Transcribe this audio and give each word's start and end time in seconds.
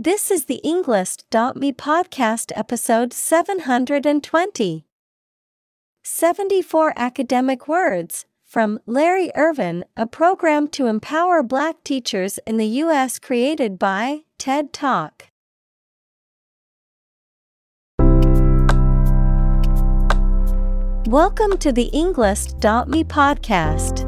This 0.00 0.30
is 0.30 0.44
the 0.44 0.60
Englist.me 0.64 1.72
podcast 1.72 2.52
episode 2.54 3.12
720. 3.12 4.84
74 6.04 6.92
academic 6.94 7.66
words 7.66 8.24
from 8.44 8.78
Larry 8.86 9.32
Irvin, 9.34 9.84
a 9.96 10.06
program 10.06 10.68
to 10.68 10.86
empower 10.86 11.42
black 11.42 11.82
teachers 11.82 12.38
in 12.46 12.58
the 12.58 12.66
U.S. 12.84 13.18
created 13.18 13.76
by 13.76 14.20
TED 14.38 14.72
Talk. 14.72 15.30
Welcome 21.08 21.58
to 21.58 21.72
the 21.72 21.90
Englist.me 21.92 23.02
podcast. 23.02 24.07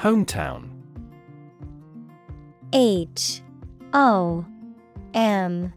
Hometown. 0.00 0.70
H 2.72 3.42
O 3.92 4.46
M 5.12 5.74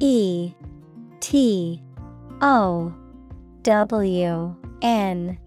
E 0.00 0.54
T 1.20 1.82
O 2.40 2.94
W 3.64 4.56
N. 4.80 5.38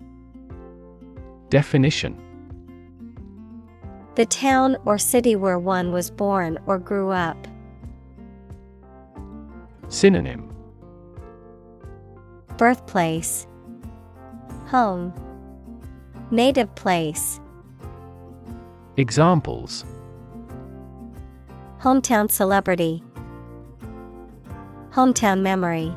Definition. 1.50 2.16
The 4.14 4.28
town 4.28 4.78
or 4.86 5.00
city 5.00 5.36
where 5.36 5.58
one 5.58 5.92
was 5.92 6.12
born 6.12 6.60
or 6.68 6.78
grew 6.78 7.10
up. 7.10 7.48
Synonym. 9.88 10.54
Birthplace. 12.58 13.48
Home. 14.68 15.12
Native 16.30 16.76
place 16.76 17.40
Examples. 19.02 19.84
Hometown 21.80 22.30
celebrity. 22.30 23.04
Hometown 24.92 25.42
memory. 25.42 25.92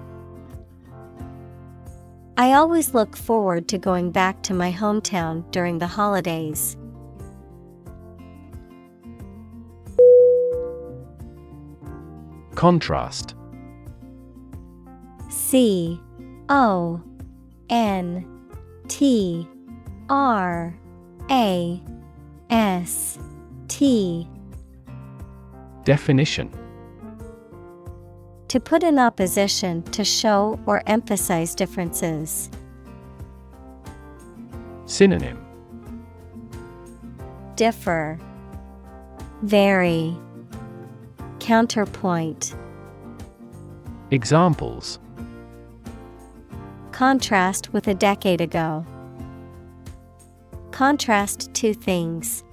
I 2.38 2.55
always 2.55 2.94
look 2.94 3.14
forward 3.14 3.69
to 3.69 3.77
going 3.77 4.10
back 4.10 4.42
to 4.44 4.55
my 4.55 4.72
hometown 4.72 5.44
during 5.50 5.81
the 5.81 5.87
holidays. 5.87 6.78
Contrast. 12.54 13.34
C 15.28 16.00
O 16.48 17.03
N 17.69 18.26
T 18.88 19.47
R 20.09 20.75
A 21.31 21.82
S 22.54 23.19
T. 23.66 24.28
Definition. 25.82 26.48
To 28.47 28.60
put 28.60 28.84
in 28.84 28.97
opposition 28.97 29.82
to 29.91 30.04
show 30.04 30.60
or 30.65 30.81
emphasize 30.87 31.56
differences. 31.56 32.48
Synonym. 34.87 35.44
Differ. 37.56 38.20
Vary. 39.42 40.16
Counterpoint. 41.41 42.54
Examples. 44.12 45.00
Contrast 46.92 47.72
with 47.72 47.88
a 47.88 47.94
decade 47.94 48.41
ago. 48.41 48.86
Contrast 50.71 51.53
two 51.54 51.75
things. 51.75 52.44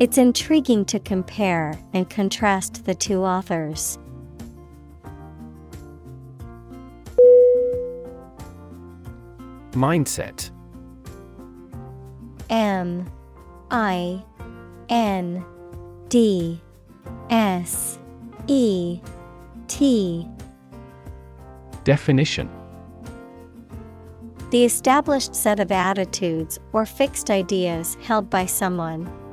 It's 0.00 0.18
intriguing 0.18 0.84
to 0.86 0.98
compare 0.98 1.78
and 1.92 2.10
contrast 2.10 2.84
the 2.84 2.96
two 2.96 3.22
authors. 3.22 3.96
Mindset 9.70 10.50
M 12.50 13.08
I 13.70 14.22
N 14.88 15.44
D 16.08 16.60
S 17.30 17.98
E 18.48 19.00
T 19.68 20.28
Definition 21.84 22.48
The 24.50 24.64
established 24.64 25.36
set 25.36 25.60
of 25.60 25.70
attitudes 25.70 26.58
or 26.72 26.84
fixed 26.84 27.30
ideas 27.30 27.96
held 28.02 28.28
by 28.28 28.46
someone. 28.46 29.23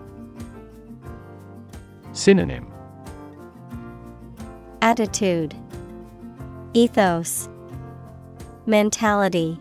Synonym 2.14 2.68
Attitude 4.82 5.56
Ethos 6.74 7.48
Mentality 8.66 9.58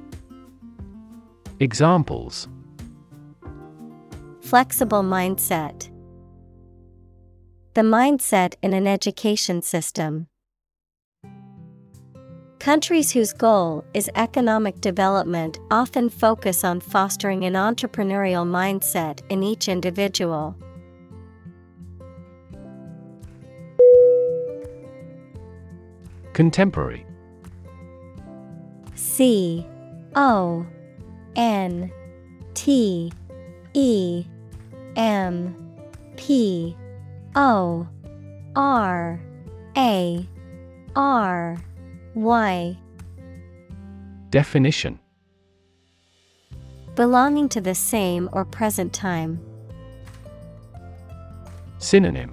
Examples 1.60 2.48
Flexible 4.40 5.02
mindset. 5.02 5.90
The 7.74 7.82
mindset 7.82 8.54
in 8.62 8.72
an 8.72 8.88
education 8.88 9.62
system. 9.62 10.26
Countries 12.58 13.12
whose 13.12 13.32
goal 13.32 13.84
is 13.94 14.10
economic 14.16 14.80
development 14.80 15.60
often 15.70 16.10
focus 16.10 16.64
on 16.64 16.80
fostering 16.80 17.44
an 17.44 17.52
entrepreneurial 17.52 18.44
mindset 18.44 19.20
in 19.30 19.44
each 19.44 19.68
individual. 19.68 20.56
Contemporary. 26.40 27.04
C 28.94 29.66
O 30.16 30.66
N 31.36 31.92
T 32.54 33.12
E 33.74 34.24
M 34.96 35.54
P 36.16 36.74
O 37.36 37.86
R 38.56 39.20
A 39.76 40.26
R 40.96 41.58
Y. 42.14 42.78
Definition. 44.30 44.98
Belonging 46.94 47.50
to 47.50 47.60
the 47.60 47.74
same 47.74 48.30
or 48.32 48.46
present 48.46 48.94
time. 48.94 49.38
Synonym. 51.76 52.32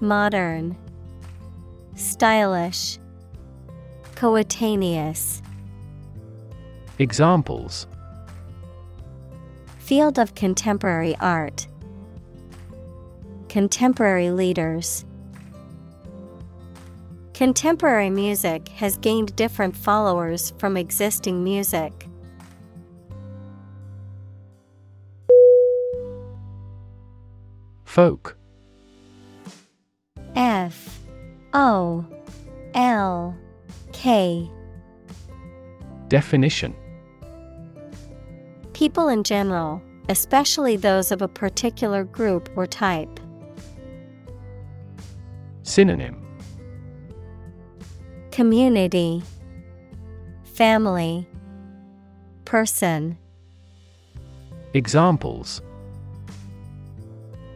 Modern 0.00 0.74
Stylish. 1.94 2.98
Coetaneous. 4.14 5.42
Examples. 6.98 7.86
Field 9.78 10.18
of 10.18 10.34
contemporary 10.34 11.16
art. 11.20 11.66
Contemporary 13.48 14.30
leaders. 14.30 15.04
Contemporary 17.34 18.10
music 18.10 18.68
has 18.68 18.96
gained 18.98 19.34
different 19.36 19.76
followers 19.76 20.52
from 20.58 20.76
existing 20.76 21.44
music. 21.44 22.06
Folk 27.84 28.38
O 31.54 32.04
L 32.74 33.36
K. 33.92 34.50
Definition. 36.08 36.74
People 38.72 39.08
in 39.08 39.22
general, 39.22 39.82
especially 40.08 40.76
those 40.76 41.12
of 41.12 41.22
a 41.22 41.28
particular 41.28 42.04
group 42.04 42.50
or 42.56 42.66
type. 42.66 43.20
Synonym. 45.62 46.18
Community. 48.30 49.22
Family. 50.54 51.26
Person. 52.44 53.16
Examples. 54.74 55.60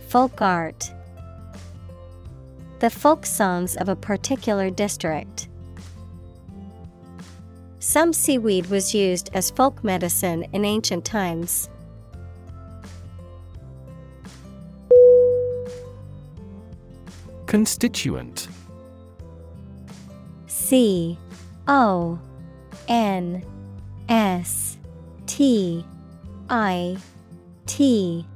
Folk 0.09 0.41
art 0.41 0.93
The 2.79 2.91
folk 2.91 3.25
songs 3.25 3.75
of 3.77 3.89
a 3.89 3.97
particular 3.97 4.69
district. 4.69 5.49
Some 7.79 8.13
seaweed 8.13 8.67
was 8.67 8.95
used 8.95 9.31
as 9.33 9.51
folk 9.51 9.83
medicine 9.83 10.45
in 10.53 10.65
ancient 10.65 11.05
times. 11.05 11.71
Constituent 17.47 18.49
C 20.47 21.17
O 21.69 22.19
N 22.89 23.43
S 24.09 24.77
T 25.27 25.87
I 26.51 26.99
T 27.67 28.27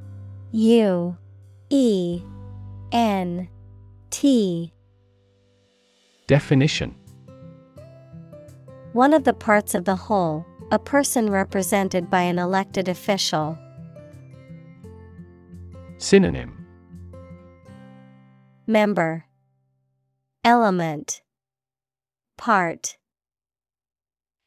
U 0.53 1.17
E 1.69 2.23
N 2.93 3.49
T 4.11 4.73
Definition. 6.27 6.95
One 8.93 9.15
of 9.15 9.25
the 9.25 9.33
parts 9.33 9.75
of 9.75 9.85
the 9.85 9.97
whole, 9.97 10.45
a 10.73 10.79
person 10.79 11.31
represented 11.31 12.11
by 12.11 12.23
an 12.23 12.39
elected 12.39 12.89
official. 12.89 13.57
Synonym. 15.99 16.67
Member. 18.67 19.25
Element. 20.45 21.23
Part. 22.37 22.97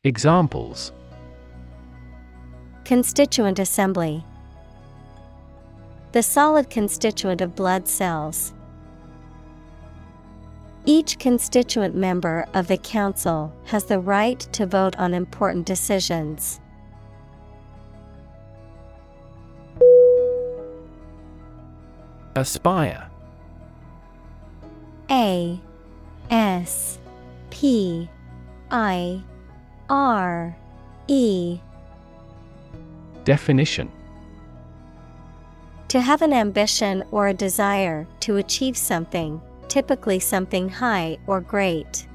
Examples. 0.03 0.91
Constituent 2.85 3.59
Assembly. 3.59 4.25
The 6.11 6.23
solid 6.23 6.69
constituent 6.69 7.41
of 7.41 7.55
blood 7.55 7.87
cells. 7.87 8.53
Each 10.85 11.17
constituent 11.17 11.95
member 11.95 12.45
of 12.53 12.67
the 12.67 12.77
Council 12.77 13.53
has 13.65 13.85
the 13.85 13.99
right 13.99 14.39
to 14.51 14.65
vote 14.65 14.97
on 14.97 15.13
important 15.13 15.65
decisions. 15.65 16.59
Aspire. 22.35 23.09
A 25.09 25.59
S 26.29 26.99
P 27.49 28.09
I 28.69 29.21
R 29.89 30.55
E. 31.07 31.59
Definition. 33.23 33.89
To 35.89 36.01
have 36.01 36.21
an 36.23 36.33
ambition 36.33 37.03
or 37.11 37.27
a 37.27 37.33
desire 37.33 38.07
to 38.21 38.37
achieve 38.37 38.75
something, 38.75 39.39
typically 39.69 40.19
something 40.19 40.69
high 40.69 41.17
or 41.27 41.41
great. 41.41 42.07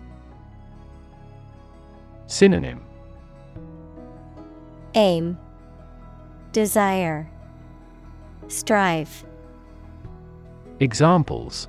Synonym 2.26 2.80
Aim, 4.94 5.38
Desire, 6.52 7.30
Strive. 8.48 9.24
Examples 10.80 11.68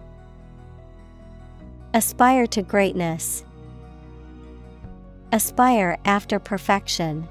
Aspire 1.94 2.46
to 2.48 2.62
greatness. 2.62 3.44
Aspire 5.32 5.98
after 6.06 6.40
perfection. 6.40 7.28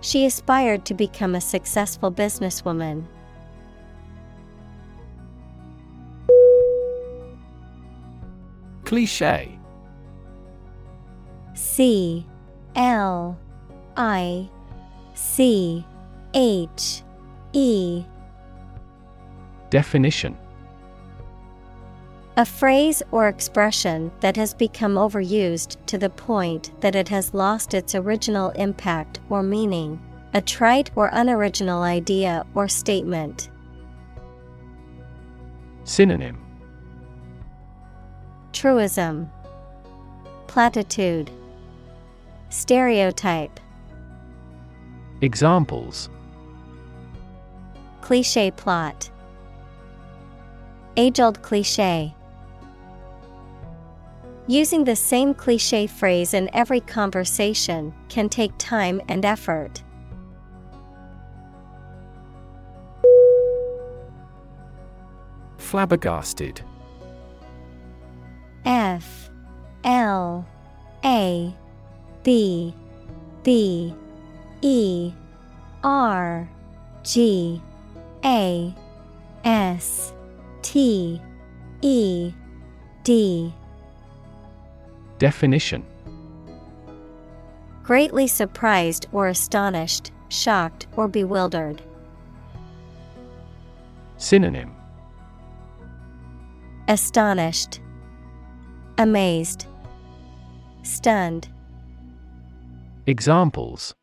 She 0.00 0.26
aspired 0.26 0.84
to 0.86 0.94
become 0.94 1.34
a 1.34 1.40
successful 1.40 2.10
businesswoman. 2.10 3.04
Cliche 8.90 9.56
C 11.54 12.26
L 12.74 13.38
I 13.96 14.50
C 15.14 15.86
H 16.34 17.04
E. 17.52 18.04
Definition. 19.70 20.36
A 22.36 22.44
phrase 22.44 23.00
or 23.12 23.28
expression 23.28 24.10
that 24.18 24.34
has 24.34 24.54
become 24.54 24.94
overused 24.94 25.76
to 25.86 25.96
the 25.96 26.10
point 26.10 26.72
that 26.80 26.96
it 26.96 27.08
has 27.10 27.32
lost 27.32 27.74
its 27.74 27.94
original 27.94 28.50
impact 28.56 29.20
or 29.28 29.44
meaning, 29.44 30.02
a 30.34 30.40
trite 30.40 30.90
or 30.96 31.10
unoriginal 31.12 31.82
idea 31.82 32.44
or 32.56 32.66
statement. 32.66 33.50
Synonym 35.84 36.49
Truism, 38.52 39.30
Platitude, 40.46 41.30
Stereotype, 42.48 43.60
Examples. 45.22 46.08
Cliche 48.00 48.50
plot, 48.50 49.10
Age 50.96 51.20
old 51.20 51.40
cliche. 51.42 52.14
Using 54.46 54.82
the 54.82 54.96
same 54.96 55.32
cliche 55.32 55.86
phrase 55.86 56.34
in 56.34 56.50
every 56.52 56.80
conversation 56.80 57.94
can 58.08 58.28
take 58.28 58.52
time 58.58 59.00
and 59.08 59.24
effort. 59.24 59.82
Flabbergasted 65.58 66.62
F 68.64 69.30
L 69.84 70.46
A 71.04 71.54
B 72.22 72.74
B 73.42 73.94
E 74.60 75.12
R 75.82 76.48
G 77.02 77.62
A 78.24 78.74
S 79.44 80.12
T 80.62 81.20
E 81.82 82.32
D. 83.02 83.52
Definition. 85.18 85.84
Greatly 87.82 88.26
surprised 88.26 89.06
or 89.12 89.28
astonished, 89.28 90.12
shocked 90.28 90.86
or 90.96 91.08
bewildered. 91.08 91.82
Synonym. 94.16 94.74
Astonished, 96.88 97.80
Amazed, 99.00 99.64
Stunned. 100.82 101.48
Examples 103.06 103.94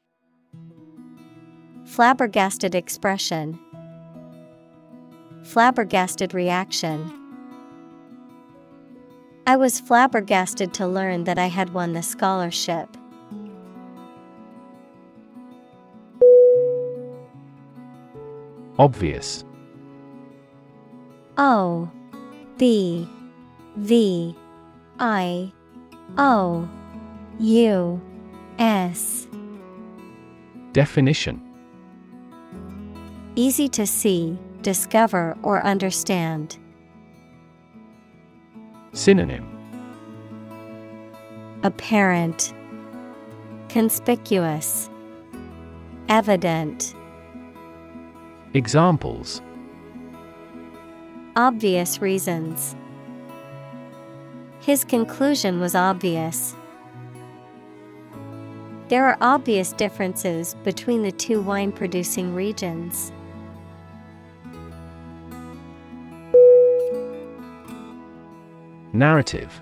Flabbergasted 1.86 2.74
expression. 2.74 3.60
Flabbergasted 5.44 6.34
reaction. 6.34 7.12
I 9.46 9.56
was 9.56 9.80
flabbergasted 9.80 10.74
to 10.74 10.88
learn 10.88 11.26
that 11.26 11.38
I 11.38 11.46
had 11.46 11.76
won 11.76 11.94
the 11.94 12.02
scholarship. 12.02 12.90
Obvious 18.80 19.46
O 21.38 21.88
B 22.58 23.08
V 23.76 24.36
I 25.00 25.52
O 26.18 26.68
U 27.40 28.02
S 28.60 29.28
Definition 30.74 31.42
Easy 33.36 33.68
to 33.70 33.86
see, 33.86 34.38
discover, 34.64 35.38
or 35.44 35.64
understand. 35.64 36.58
Synonym 38.94 39.54
Apparent, 41.64 42.54
Conspicuous, 43.70 44.90
Evident. 46.10 46.96
Examples 48.54 49.42
Obvious 51.36 52.02
reasons. 52.02 52.76
His 54.68 54.84
conclusion 54.84 55.62
was 55.62 55.76
obvious. 55.76 56.54
There 58.90 59.06
are 59.06 59.18
obvious 59.22 59.72
differences 59.72 60.56
between 60.66 61.04
the 61.04 61.12
two 61.14 61.42
wine 61.42 61.72
producing 61.72 62.36
regions. 62.36 63.14
Narrative. 68.92 69.62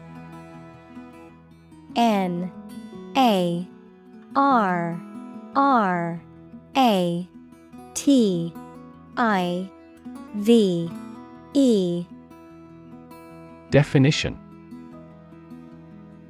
N. 1.95 2.51
A. 3.15 3.67
R. 4.35 4.99
R. 5.55 6.19
A. 6.75 7.29
T. 7.93 8.51
I. 9.17 9.69
V. 10.33 10.89
E. 11.53 12.05
Definition 13.69 14.44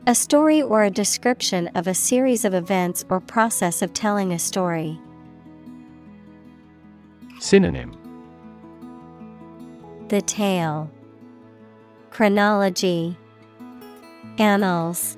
A 0.08 0.14
story 0.14 0.62
or 0.62 0.84
a 0.84 0.92
description 0.92 1.68
of 1.70 1.88
a 1.88 1.96
series 1.96 2.46
of 2.46 2.54
events 2.54 3.04
or 3.10 3.20
process 3.20 3.82
of 3.82 3.92
telling 3.92 4.32
a 4.34 4.38
story. 4.38 5.00
Synonym. 7.40 7.98
The 10.10 10.22
tale, 10.22 10.92
Chronology, 12.12 13.18
Annals, 14.38 15.18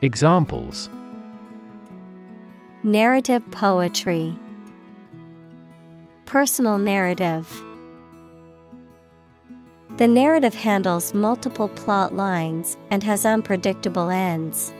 Examples. 0.00 0.88
Narrative 2.84 3.42
poetry, 3.50 4.38
Personal 6.24 6.78
narrative. 6.78 7.63
The 9.96 10.08
narrative 10.08 10.54
handles 10.54 11.14
multiple 11.14 11.68
plot 11.68 12.16
lines 12.16 12.76
and 12.90 13.00
has 13.04 13.24
unpredictable 13.24 14.10
ends. 14.10 14.74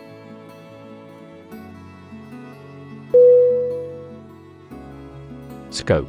Scope 5.71 6.09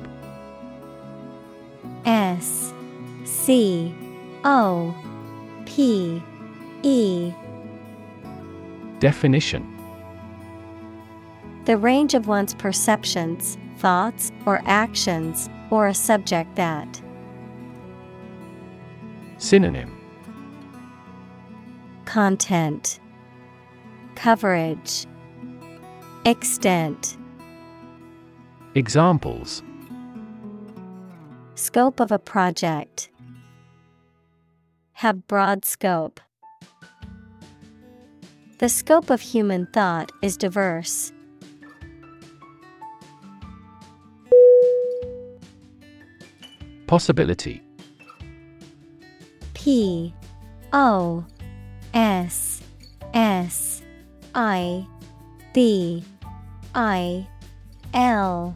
S 2.05 2.73
C 3.25 3.93
O 4.43 4.95
P 5.67 6.23
E 6.81 7.31
Definition 8.99 9.71
The 11.65 11.77
range 11.77 12.15
of 12.15 12.27
one's 12.27 12.55
perceptions, 12.55 13.59
thoughts, 13.77 14.31
or 14.47 14.63
actions, 14.65 15.47
or 15.69 15.85
a 15.87 15.93
subject 15.93 16.55
that. 16.55 17.01
Synonym 19.45 19.95
Content 22.05 22.99
Coverage 24.15 25.05
Extent 26.25 27.15
Examples 28.73 29.61
Scope 31.53 31.99
of 31.99 32.11
a 32.11 32.17
project. 32.17 33.11
Have 34.93 35.27
broad 35.27 35.63
scope. 35.63 36.19
The 38.57 38.67
scope 38.67 39.11
of 39.11 39.21
human 39.21 39.67
thought 39.67 40.11
is 40.23 40.37
diverse. 40.37 41.13
Possibility 46.87 47.64
P 49.65 50.13
O 50.73 51.25
S 51.95 52.61
S 53.15 53.81
I 54.35 54.85
B 55.55 56.03
I 56.75 57.27
L 57.91 58.55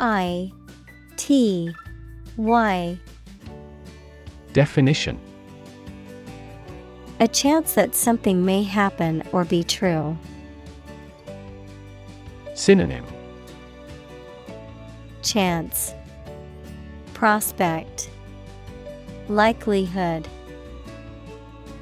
I 0.00 0.50
T 1.16 1.72
Y. 2.36 2.98
Definition. 4.52 5.20
A 7.20 7.28
chance 7.28 7.74
that 7.74 7.94
something 7.94 8.44
may 8.44 8.64
happen 8.64 9.22
or 9.30 9.44
be 9.44 9.62
true. 9.62 10.18
Synonym. 12.54 13.04
Chance. 15.22 15.94
Prospect. 17.14 18.10
Likelihood 19.28 20.26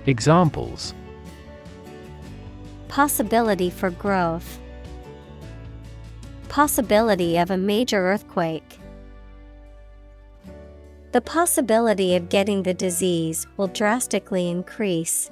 Examples 0.09 0.95
Possibility 2.89 3.69
for 3.69 3.91
growth. 3.91 4.59
Possibility 6.49 7.37
of 7.37 7.51
a 7.51 7.59
major 7.59 7.99
earthquake. 7.99 8.81
The 11.13 11.21
possibility 11.21 12.17
of 12.17 12.31
getting 12.31 12.63
the 12.63 12.73
disease 12.73 13.47
will 13.59 13.67
drastically 13.67 14.49
increase. 14.49 15.31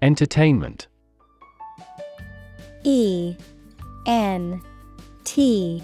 Entertainment 0.00 0.86
E 2.84 3.36
N 4.06 4.62
T 5.24 5.82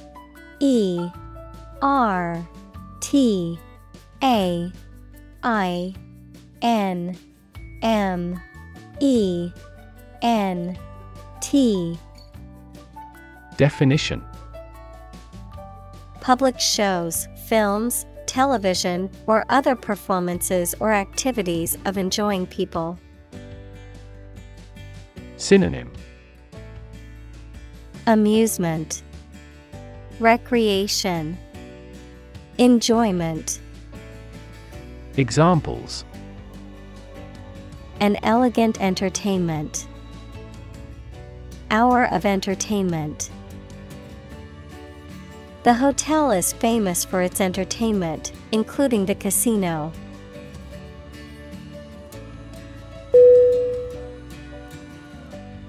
E 0.60 1.08
R 1.82 2.48
T 3.00 3.58
A 4.22 4.72
I 5.42 5.94
N 6.62 7.16
M 7.82 8.40
E 9.00 9.50
N 10.22 10.78
T 11.40 11.98
Definition. 13.56 14.24
Public 16.20 16.60
shows, 16.60 17.26
films, 17.48 18.06
television, 18.26 19.10
or 19.26 19.44
other 19.48 19.74
performances 19.74 20.74
or 20.78 20.92
activities 20.92 21.76
of 21.84 21.98
enjoying 21.98 22.46
people. 22.46 22.98
Synonym. 25.38 25.92
Amusement, 28.06 29.02
Recreation, 30.20 31.36
Enjoyment. 32.58 33.60
Examples 35.16 36.04
An 38.00 38.16
elegant 38.24 38.80
entertainment. 38.80 39.86
Hour 41.70 42.06
of 42.06 42.26
entertainment. 42.26 43.30
The 45.62 45.74
hotel 45.74 46.32
is 46.32 46.52
famous 46.52 47.04
for 47.04 47.22
its 47.22 47.40
entertainment, 47.40 48.32
including 48.50 49.06
the 49.06 49.14
casino. 49.14 49.92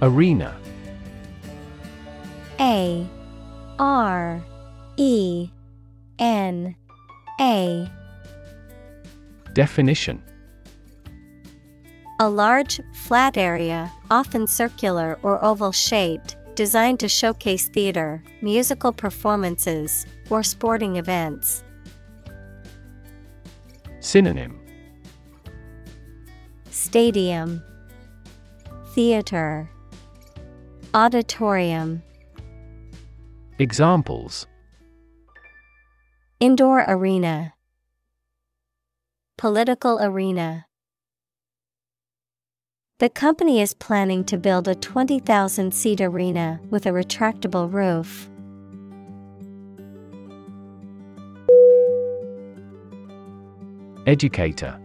Arena 0.02 0.58
A 2.60 3.08
R 3.78 4.44
E 4.98 5.52
N 6.18 6.76
A. 7.40 7.90
Definition. 9.54 10.22
A 12.20 12.30
large, 12.30 12.82
flat 12.94 13.38
area, 13.38 13.90
often 14.12 14.46
circular 14.46 15.18
or 15.24 15.44
oval 15.44 15.72
shaped, 15.72 16.36
designed 16.56 17.00
to 17.00 17.08
showcase 17.08 17.70
theater, 17.70 18.22
musical 18.42 18.92
performances, 18.92 20.06
or 20.30 20.44
sporting 20.44 20.98
events. 20.98 21.64
Synonym. 24.02 24.60
Stadium, 26.70 27.64
Theater, 28.94 29.70
Auditorium, 30.94 32.04
Examples 33.60 34.48
Indoor 36.42 36.86
arena, 36.88 37.54
Political 39.38 40.00
arena. 40.02 40.68
The 43.00 43.10
company 43.10 43.60
is 43.60 43.74
planning 43.74 44.24
to 44.24 44.38
build 44.38 44.70
a 44.70 44.74
20,000 44.74 45.74
seat 45.74 46.00
arena 46.00 46.62
with 46.70 46.86
a 46.86 46.92
retractable 46.92 47.70
roof. 47.70 48.30
Educator 54.08 54.80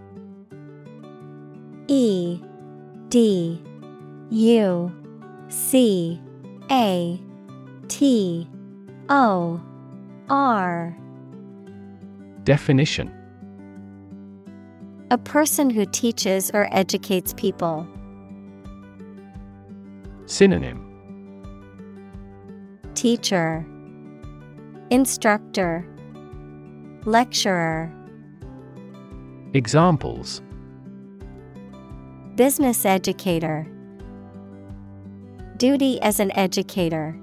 E 1.86 2.40
D 3.10 3.62
U 4.30 4.92
C 5.48 6.20
A 6.68 7.20
T 7.86 8.48
O 9.08 9.60
R 10.28 10.96
Definition 12.44 13.10
A 15.10 15.16
person 15.16 15.70
who 15.70 15.86
teaches 15.86 16.50
or 16.52 16.68
educates 16.72 17.32
people. 17.32 17.88
Synonym 20.26 20.84
Teacher, 22.94 23.66
Instructor, 24.90 25.86
Lecturer. 27.06 27.90
Examples 29.54 30.42
Business 32.34 32.84
educator. 32.84 33.66
Duty 35.56 35.98
as 36.02 36.20
an 36.20 36.30
educator. 36.36 37.18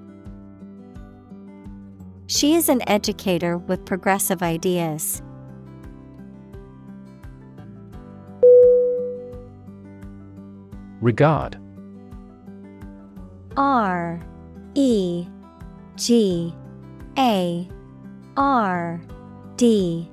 She 2.31 2.55
is 2.55 2.69
an 2.69 2.81
educator 2.87 3.57
with 3.57 3.83
progressive 3.83 4.41
ideas. 4.41 5.21
Regard 11.01 11.57
R 13.57 14.21
E 14.75 15.27
G 15.97 16.55
A 17.17 17.67
R 18.37 19.01
D 19.57 20.09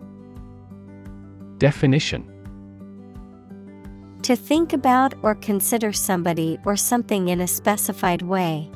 Definition 1.58 2.24
To 4.22 4.34
think 4.34 4.72
about 4.72 5.14
or 5.22 5.36
consider 5.36 5.92
somebody 5.92 6.58
or 6.64 6.74
something 6.74 7.28
in 7.28 7.40
a 7.40 7.46
specified 7.46 8.22
way. 8.22 8.68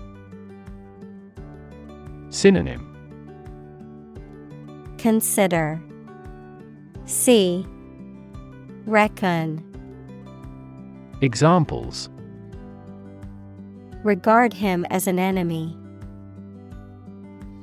Synonym 2.29 2.92
Consider 5.03 5.83
See 7.07 7.67
Reckon 8.87 9.61
Examples 11.21 12.09
Regard 14.05 14.53
him 14.53 14.87
as 14.91 15.09
an 15.09 15.19
enemy. 15.19 15.77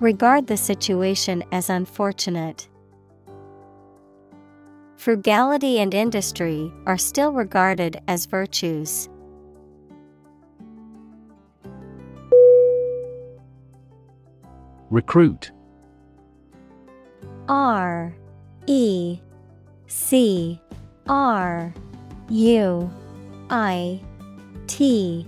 Regard 0.02 0.48
the 0.48 0.58
situation 0.58 1.42
as 1.54 1.70
unfortunate. 1.70 2.68
Frugality 4.98 5.80
and 5.80 5.94
industry 5.94 6.70
are 6.86 6.98
still 6.98 7.32
regarded 7.32 8.02
as 8.10 8.26
virtues. 8.26 9.08
Recruit 14.90 15.54
R 17.50 18.14
E 18.68 19.20
C 19.88 20.62
R 21.08 21.74
U 22.30 22.92
I 23.50 24.02
T. 24.68 25.26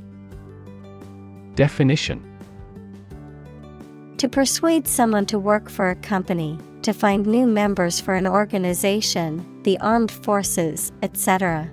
Definition. 1.55 2.23
To 4.17 4.29
persuade 4.29 4.87
someone 4.87 5.25
to 5.25 5.39
work 5.39 5.67
for 5.67 5.89
a 5.89 5.95
company, 5.95 6.59
to 6.83 6.93
find 6.93 7.25
new 7.25 7.47
members 7.47 7.99
for 7.99 8.13
an 8.13 8.27
organization, 8.27 9.63
the 9.63 9.79
armed 9.79 10.11
forces, 10.11 10.91
etc. 11.01 11.71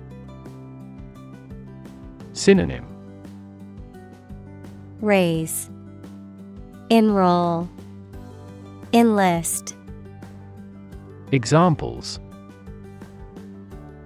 Synonym. 2.33 2.87
Raise, 4.99 5.69
Enroll, 6.89 7.69
Enlist, 8.93 9.75
Examples 11.31 12.19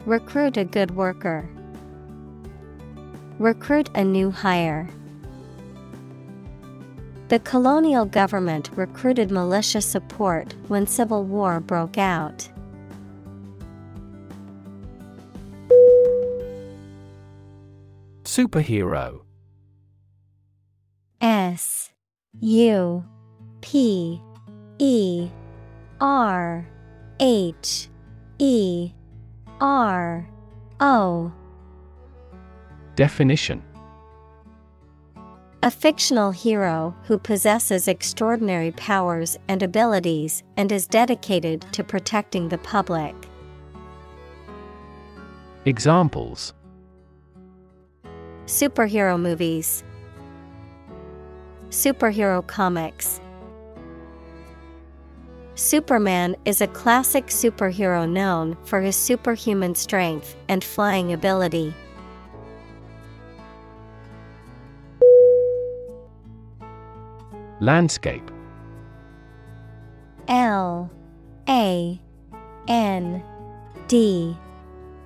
Recruit 0.06 0.58
a 0.58 0.66
good 0.66 0.92
worker. 0.92 1.50
Recruit 3.40 3.90
a 3.96 4.04
new 4.04 4.30
hire. 4.30 4.90
The 7.30 7.40
colonial 7.40 8.04
government 8.04 8.70
recruited 8.76 9.32
militia 9.32 9.82
support 9.82 10.54
when 10.68 10.86
civil 10.86 11.24
war 11.24 11.62
broke 11.62 11.98
out. 11.98 12.50
Superhero 18.24 19.22
S 21.22 21.90
U 22.42 23.06
P 23.62 24.22
E 24.80 25.30
R 26.02 26.68
H 27.26 27.88
E 28.38 28.92
R 29.62 30.28
O 30.82 31.32
Definition 32.98 33.64
A 35.62 35.72
fictional 35.72 36.32
hero 36.32 36.94
who 37.06 37.18
possesses 37.18 37.88
extraordinary 37.88 38.72
powers 38.72 39.38
and 39.48 39.64
abilities 39.64 40.44
and 40.58 40.70
is 40.70 40.86
dedicated 40.86 41.62
to 41.72 41.82
protecting 41.82 42.50
the 42.50 42.58
public. 42.58 43.16
Examples 45.64 46.54
Superhero 48.48 49.18
movies, 49.18 49.86
Superhero 51.70 52.46
comics. 52.46 53.22
Superman 55.56 56.36
is 56.46 56.62
a 56.62 56.68
classic 56.68 57.28
superhero 57.28 58.10
known 58.10 58.58
for 58.66 58.82
his 58.82 58.96
superhuman 58.96 59.76
strength 59.76 60.36
and 60.50 60.64
flying 60.64 61.14
ability. 61.14 61.74
Landscape. 67.60 68.32
L 70.28 70.90
A 71.48 72.02
N 72.68 73.24
D 73.88 74.36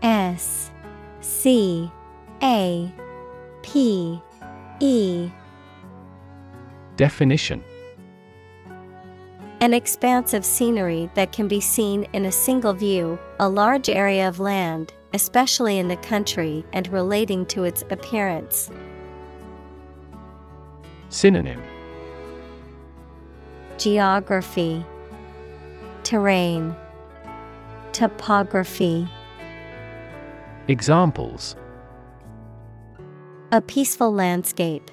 S 0.02 0.72
C 1.20 1.92
A 2.42 2.92
P 3.64 4.22
E. 4.80 5.30
Definition 6.96 7.62
An 9.60 9.74
expanse 9.74 10.36
of 10.36 10.46
scenery 10.46 11.10
that 11.16 11.32
can 11.32 11.48
be 11.48 11.60
seen 11.60 12.04
in 12.14 12.26
a 12.26 12.32
single 12.32 12.74
view, 12.74 13.18
a 13.40 13.50
large 13.50 13.90
area 13.90 14.28
of 14.28 14.40
land, 14.40 14.94
especially 15.16 15.80
in 15.80 15.88
the 15.88 15.98
country 15.98 16.64
and 16.74 16.88
relating 16.94 17.44
to 17.48 17.64
its 17.64 17.84
appearance. 17.90 18.70
Synonym 21.10 21.64
Geography, 23.80 24.86
Terrain, 26.04 26.76
Topography. 27.94 29.08
Examples 30.68 31.56
A 33.52 33.60
peaceful 33.62 34.14
landscape. 34.14 34.92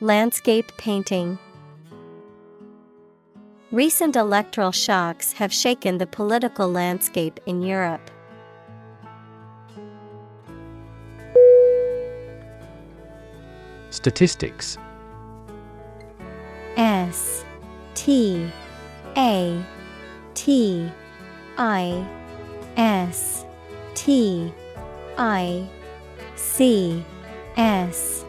Landscape 0.00 0.70
painting. 0.78 1.40
Recent 3.70 4.16
electoral 4.16 4.72
shocks 4.72 5.34
have 5.34 5.52
shaken 5.52 5.98
the 5.98 6.06
political 6.06 6.72
landscape 6.72 7.38
in 7.44 7.60
Europe. 7.60 8.10
Statistics. 13.90 14.78
S 16.78 17.44
T 17.94 18.50
A 19.18 19.62
T 20.32 20.90
I 21.58 22.08
S 22.78 23.44
T 23.94 24.50
I 25.18 25.68
C 26.36 27.04
S. 27.58 28.24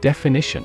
Definition 0.00 0.64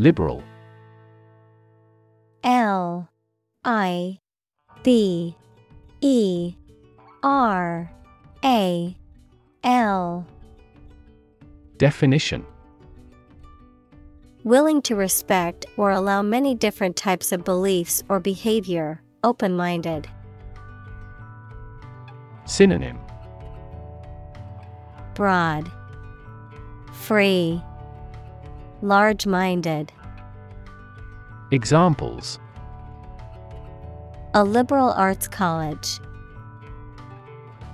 Liberal. 0.00 0.42
I 3.62 4.18
B 4.82 5.36
E 6.00 6.54
R 7.22 7.92
A 8.42 8.96
L. 9.62 10.26
Definition. 11.76 12.46
Willing 14.42 14.80
to 14.80 14.96
respect 14.96 15.66
or 15.76 15.90
allow 15.90 16.22
many 16.22 16.54
different 16.54 16.96
types 16.96 17.30
of 17.30 17.44
beliefs 17.44 18.02
or 18.08 18.20
behavior, 18.20 19.02
open 19.22 19.54
minded. 19.54 20.08
Synonym. 22.46 22.98
Broad, 25.12 25.70
Free, 26.92 27.62
Large 28.82 29.26
minded. 29.26 29.92
Examples 31.50 32.38
A 34.32 34.42
liberal 34.42 34.90
arts 34.92 35.28
college. 35.28 35.98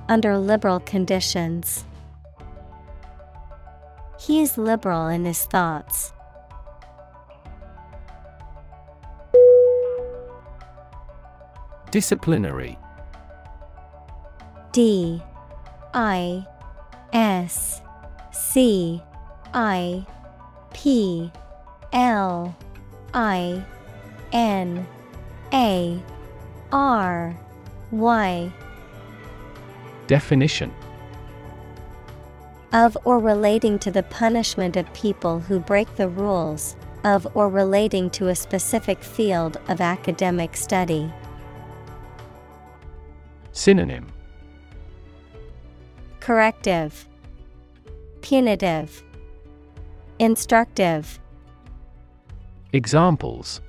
Under 0.08 0.36
liberal 0.36 0.80
conditions. 0.80 1.84
He 4.18 4.40
is 4.40 4.58
liberal 4.58 5.06
in 5.06 5.24
his 5.24 5.44
thoughts. 5.44 6.12
Disciplinary 11.92 12.76
D 14.72 15.22
I 15.94 16.44
S 17.12 17.80
C 18.32 19.00
I 19.54 20.04
P 20.76 21.32
L 21.94 22.54
I 23.14 23.64
N 24.30 24.86
A 25.54 26.02
R 26.70 27.34
Y. 27.90 28.52
Definition. 30.06 30.70
Of 32.74 32.98
or 33.04 33.18
relating 33.18 33.78
to 33.78 33.90
the 33.90 34.02
punishment 34.02 34.76
of 34.76 34.92
people 34.92 35.40
who 35.40 35.60
break 35.60 35.96
the 35.96 36.10
rules, 36.10 36.76
of 37.04 37.26
or 37.34 37.48
relating 37.48 38.10
to 38.10 38.28
a 38.28 38.34
specific 38.34 39.02
field 39.02 39.56
of 39.68 39.80
academic 39.80 40.58
study. 40.58 41.10
Synonym. 43.52 44.08
Corrective, 46.20 47.08
Punitive, 48.20 49.02
Instructive. 50.18 51.20
Examples 52.72 53.60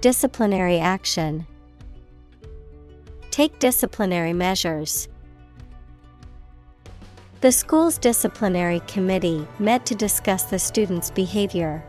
Disciplinary 0.00 0.78
action. 0.78 1.44
Take 3.32 3.58
disciplinary 3.58 4.32
measures. 4.32 5.08
The 7.40 7.50
school's 7.50 7.98
disciplinary 7.98 8.78
committee 8.86 9.48
met 9.58 9.84
to 9.86 9.96
discuss 9.96 10.44
the 10.44 10.60
student's 10.60 11.10
behavior. 11.10 11.82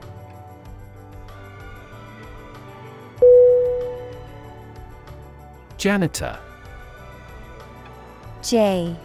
Janitor 5.78 6.40
J 8.42 8.96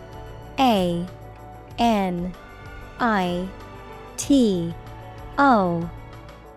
A 0.58 1.06
N 1.78 2.34
I 3.00 3.48
T 4.16 4.74
O 5.38 5.88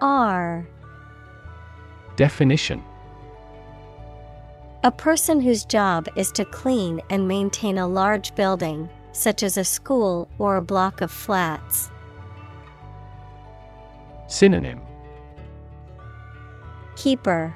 R 0.02 0.68
Definition. 2.16 2.84
A 4.84 4.92
person 4.92 5.40
whose 5.40 5.64
job 5.64 6.08
is 6.16 6.32
to 6.32 6.46
clean 6.46 7.02
and 7.12 7.28
maintain 7.28 7.78
a 7.78 7.88
large 7.88 8.34
building, 8.34 8.90
such 9.12 9.44
as 9.44 9.58
a 9.58 9.64
school 9.64 10.28
or 10.40 10.58
a 10.58 10.62
block 10.62 11.02
of 11.02 11.12
flats. 11.12 11.92
Synonym. 14.28 14.82
Keeper, 16.96 17.56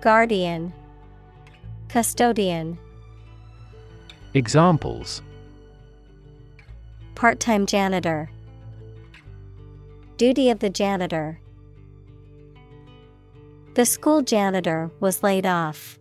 Guardian, 0.00 0.72
Custodian. 1.88 2.78
Examples 4.34 5.22
Part 7.16 7.40
time 7.40 7.64
janitor. 7.64 8.30
Duty 10.18 10.50
of 10.50 10.58
the 10.58 10.68
janitor. 10.68 11.40
The 13.72 13.86
school 13.86 14.20
janitor 14.20 14.90
was 15.00 15.22
laid 15.22 15.46
off. 15.46 15.98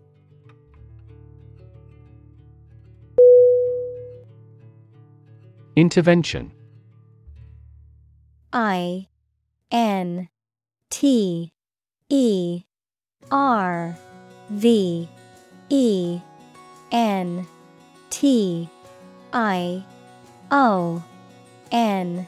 Intervention 5.77 6.51
I 8.51 9.07
N 9.71 10.27
T 10.89 11.53
E 12.09 12.63
R 13.31 13.97
V 14.49 15.09
E 15.69 16.19
N 16.91 17.47
T 18.09 18.69
I 19.31 19.83
O 20.51 21.03
N. 21.71 22.27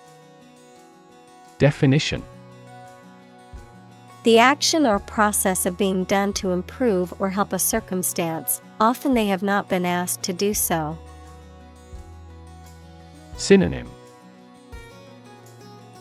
Definition. 1.57 2.23
The 4.23 4.39
action 4.39 4.85
or 4.85 4.99
process 4.99 5.65
of 5.65 5.77
being 5.77 6.03
done 6.03 6.33
to 6.33 6.51
improve 6.51 7.13
or 7.19 7.29
help 7.29 7.53
a 7.53 7.59
circumstance, 7.59 8.61
often 8.79 9.13
they 9.13 9.27
have 9.27 9.41
not 9.41 9.69
been 9.69 9.85
asked 9.85 10.23
to 10.23 10.33
do 10.33 10.53
so. 10.53 10.97
Synonym. 13.37 13.89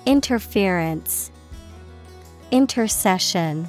Interference, 0.07 1.31
Intercession, 2.51 3.69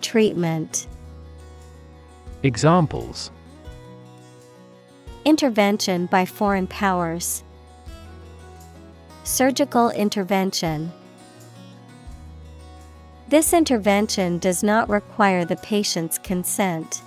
Treatment. 0.00 0.86
Examples 2.42 3.30
Intervention 5.24 6.06
by 6.06 6.24
foreign 6.24 6.66
powers. 6.66 7.44
Surgical 9.22 9.90
intervention. 9.90 10.90
This 13.28 13.52
intervention 13.52 14.38
does 14.38 14.64
not 14.64 14.88
require 14.88 15.44
the 15.44 15.54
patient's 15.56 16.18
consent. 16.18 17.02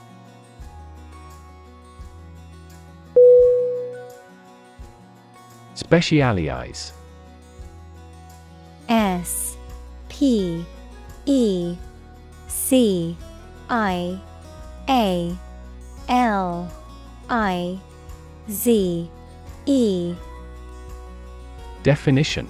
Specialize 5.74 6.94
S 8.88 9.58
P 10.08 10.66
E 11.26 11.76
C 12.48 13.18
I 13.70 14.20
A 14.88 15.38
L 16.08 16.72
I 17.30 17.80
Z 18.50 19.10
E 19.66 20.16
Definition 21.82 22.48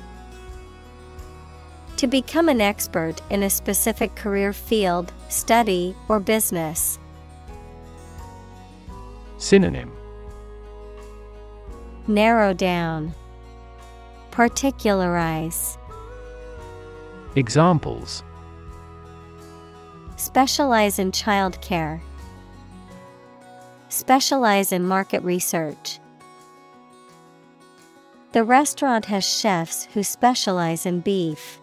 To 1.97 2.08
become 2.08 2.49
an 2.49 2.60
expert 2.60 3.21
in 3.29 3.43
a 3.43 3.49
specific 3.49 4.13
career 4.15 4.51
field, 4.51 5.13
study, 5.29 5.95
or 6.10 6.19
business. 6.19 6.99
Synonym 9.38 9.91
Narrow 12.08 12.53
down. 12.53 13.13
Particularize. 14.31 15.77
Examples 17.36 18.21
Specialize 20.17 20.99
in 20.99 21.12
childcare. 21.12 22.01
Specialize 23.95 24.73
in 24.73 24.84
market 24.84 25.23
research. 25.23 26.01
The 28.34 28.43
restaurant 28.43 29.05
has 29.05 29.23
chefs 29.23 29.86
who 29.93 30.03
specialize 30.03 30.86
in 30.86 30.99
beef. 30.99 31.62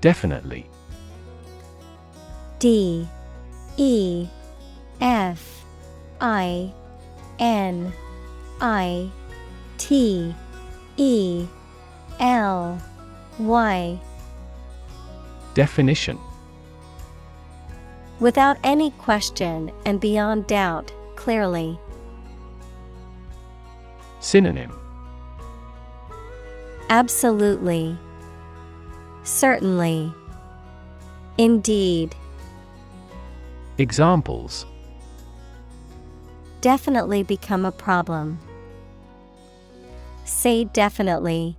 Definitely. 0.00 0.68
D. 2.58 3.06
E. 3.76 4.26
F. 5.00 5.64
I. 6.20 6.72
N. 7.38 7.92
I. 8.60 9.08
T. 9.76 10.34
E. 10.96 11.46
L. 12.18 12.82
Y. 13.38 14.00
Definition 15.54 16.18
Without 18.20 18.58
any 18.64 18.90
question 18.92 19.70
and 19.86 20.00
beyond 20.00 20.46
doubt, 20.46 20.92
clearly. 21.14 21.78
Synonym 24.20 24.72
Absolutely. 26.90 27.96
Certainly. 29.22 30.12
Indeed. 31.36 32.16
Examples 33.76 34.66
Definitely 36.60 37.22
become 37.22 37.64
a 37.64 37.70
problem. 37.70 38.40
Say 40.24 40.64
definitely. 40.64 41.56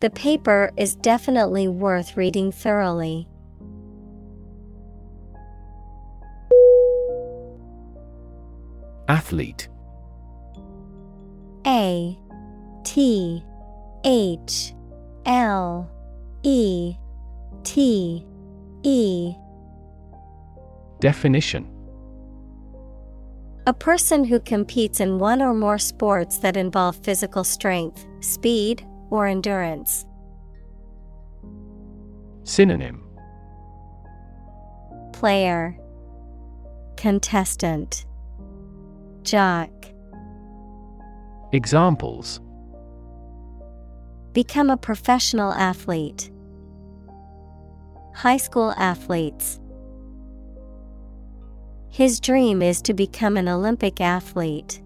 The 0.00 0.10
paper 0.10 0.72
is 0.76 0.96
definitely 0.96 1.68
worth 1.68 2.16
reading 2.16 2.50
thoroughly. 2.50 3.28
Athlete. 9.08 9.68
A 11.66 12.18
T 12.84 13.42
H 14.04 14.74
L 15.24 15.90
E 16.42 16.94
T 17.62 18.26
E. 18.82 19.34
Definition. 21.00 21.72
A 23.66 23.74
person 23.74 24.24
who 24.24 24.38
competes 24.38 25.00
in 25.00 25.18
one 25.18 25.42
or 25.42 25.52
more 25.52 25.78
sports 25.78 26.38
that 26.38 26.56
involve 26.56 26.96
physical 26.96 27.42
strength, 27.42 28.06
speed, 28.20 28.86
or 29.10 29.26
endurance. 29.26 30.06
Synonym. 32.44 33.02
Player. 35.12 35.76
Contestant 36.96 38.06
Jock 39.26 39.70
Examples 41.52 42.40
Become 44.32 44.70
a 44.70 44.76
professional 44.76 45.52
athlete. 45.52 46.30
High 48.14 48.36
school 48.36 48.72
athletes. 48.76 49.58
His 51.88 52.20
dream 52.20 52.62
is 52.62 52.80
to 52.82 52.94
become 52.94 53.36
an 53.36 53.48
Olympic 53.48 54.00
athlete. 54.00 54.80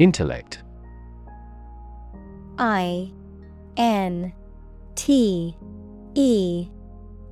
Intellect 0.00 0.64
I 2.58 3.12
N 3.76 4.32
T 4.96 5.56
E 6.16 6.68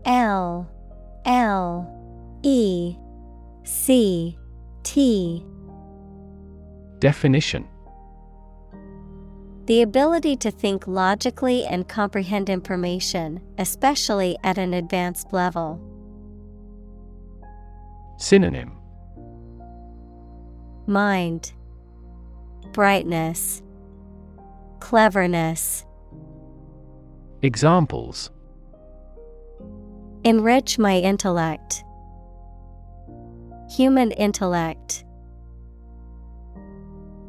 L 0.05 0.71
L 1.25 1.91
E 2.43 2.97
C 3.65 4.39
T. 4.83 5.45
Definition. 6.99 7.67
The 9.67 9.81
ability 9.81 10.37
to 10.37 10.51
think 10.51 10.87
logically 10.87 11.65
and 11.65 11.89
comprehend 11.89 12.51
information, 12.51 13.41
especially 13.59 14.37
at 14.45 14.59
an 14.59 14.75
advanced 14.75 15.33
level. 15.33 15.81
Synonym. 18.19 18.73
Mind, 20.87 21.55
Brightness, 22.73 23.63
Cleverness. 24.81 25.87
Examples 27.41 28.31
Enrich 30.25 30.79
my 30.79 30.97
intellect. 30.97 31.85
Human 33.77 34.11
intellect. 34.13 35.05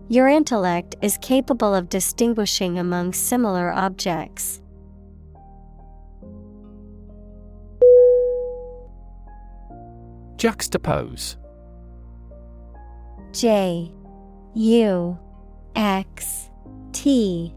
Your 0.08 0.29
intellect 0.29 0.95
is 1.01 1.17
capable 1.17 1.75
of 1.75 1.89
distinguishing 1.89 2.79
among 2.79 3.12
similar 3.12 3.69
objects. 3.73 4.62
Juxtapose 10.38 11.36
J 13.34 13.91
U 14.53 15.19
X 15.75 16.49
T 16.93 17.53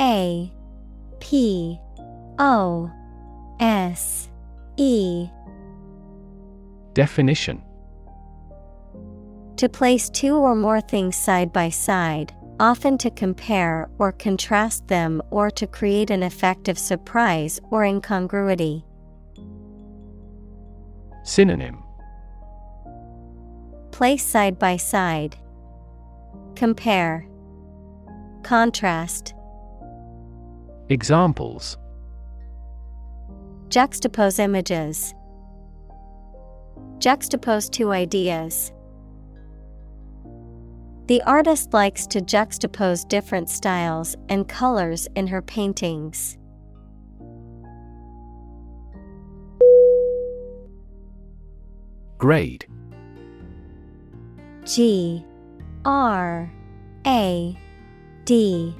A 0.00 0.50
P 1.18 1.78
O 2.38 2.90
S 3.60 4.29
E 4.80 5.28
Definition 6.94 7.62
To 9.58 9.68
place 9.68 10.08
two 10.08 10.36
or 10.36 10.54
more 10.54 10.80
things 10.80 11.16
side 11.16 11.52
by 11.52 11.68
side, 11.68 12.32
often 12.58 12.96
to 12.96 13.10
compare 13.10 13.90
or 13.98 14.10
contrast 14.12 14.88
them 14.88 15.20
or 15.30 15.50
to 15.50 15.66
create 15.66 16.08
an 16.08 16.22
effect 16.22 16.66
of 16.70 16.78
surprise 16.78 17.60
or 17.70 17.84
incongruity. 17.84 18.86
Synonym 21.24 21.82
Place 23.90 24.24
side 24.24 24.58
by 24.58 24.78
side. 24.78 25.36
Compare. 26.54 27.28
Contrast. 28.42 29.34
Examples 30.88 31.76
Juxtapose 33.70 34.40
images. 34.40 35.14
Juxtapose 36.98 37.70
two 37.70 37.92
ideas. 37.92 38.72
The 41.06 41.22
artist 41.22 41.72
likes 41.72 42.04
to 42.08 42.20
juxtapose 42.20 43.06
different 43.06 43.48
styles 43.48 44.16
and 44.28 44.48
colors 44.48 45.06
in 45.14 45.28
her 45.28 45.40
paintings. 45.40 46.36
Grade. 52.18 52.66
G. 54.64 55.24
R. 55.84 56.52
A. 57.06 57.56
D. 58.24 58.74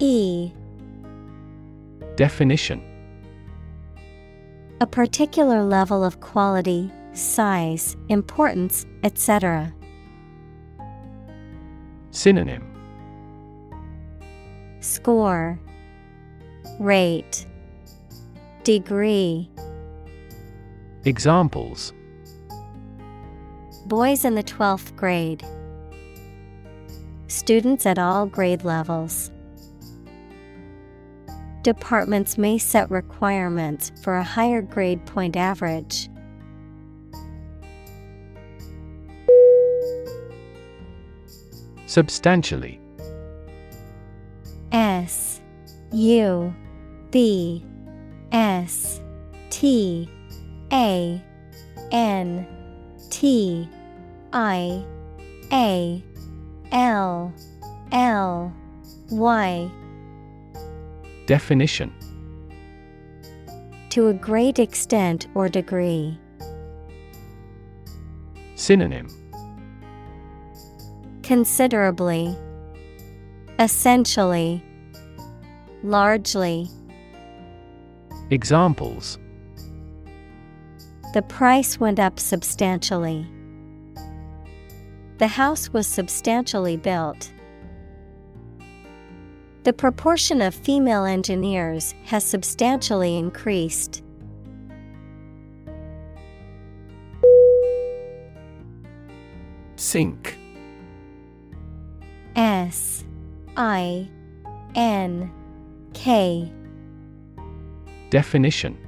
E. 0.00 0.50
Definition 2.16 2.95
A 4.78 4.86
particular 4.86 5.62
level 5.62 6.04
of 6.04 6.20
quality, 6.20 6.92
size, 7.14 7.96
importance, 8.10 8.84
etc. 9.04 9.72
Synonym 12.10 12.62
Score 14.80 15.58
Rate 16.78 17.46
Degree 18.64 19.50
Examples 21.04 21.94
Boys 23.86 24.26
in 24.26 24.34
the 24.34 24.42
12th 24.42 24.94
grade. 24.94 25.42
Students 27.28 27.86
at 27.86 27.98
all 27.98 28.26
grade 28.26 28.62
levels. 28.62 29.30
Departments 31.66 32.38
may 32.38 32.58
set 32.58 32.88
requirements 32.92 33.90
for 34.00 34.14
a 34.14 34.22
higher 34.22 34.62
grade 34.62 35.04
point 35.04 35.36
average. 35.36 36.08
Substantially 41.86 42.78
S 44.70 45.40
U 45.90 46.54
B 47.10 47.64
S 48.30 49.00
T 49.50 50.08
A 50.72 51.20
N 51.90 52.46
T 53.10 53.68
I 54.32 54.84
A 55.50 56.04
L 56.70 57.34
L 57.90 58.54
Y 59.10 59.68
Definition 61.26 61.92
To 63.90 64.06
a 64.08 64.14
great 64.14 64.60
extent 64.60 65.26
or 65.34 65.48
degree. 65.48 66.18
Synonym 68.54 69.08
Considerably. 71.24 72.36
Essentially. 73.58 74.62
Largely. 75.82 76.68
Examples 78.30 79.18
The 81.12 81.22
price 81.22 81.80
went 81.80 81.98
up 81.98 82.20
substantially. 82.20 83.26
The 85.18 85.26
house 85.26 85.72
was 85.72 85.88
substantially 85.88 86.76
built. 86.76 87.32
The 89.66 89.72
proportion 89.72 90.42
of 90.42 90.54
female 90.54 91.04
engineers 91.04 91.92
has 92.04 92.24
substantially 92.24 93.16
increased. 93.16 94.04
Sink 99.74 100.38
S 102.36 103.02
I 103.56 104.08
N 104.76 105.32
K. 105.94 106.52
Definition 108.10 108.78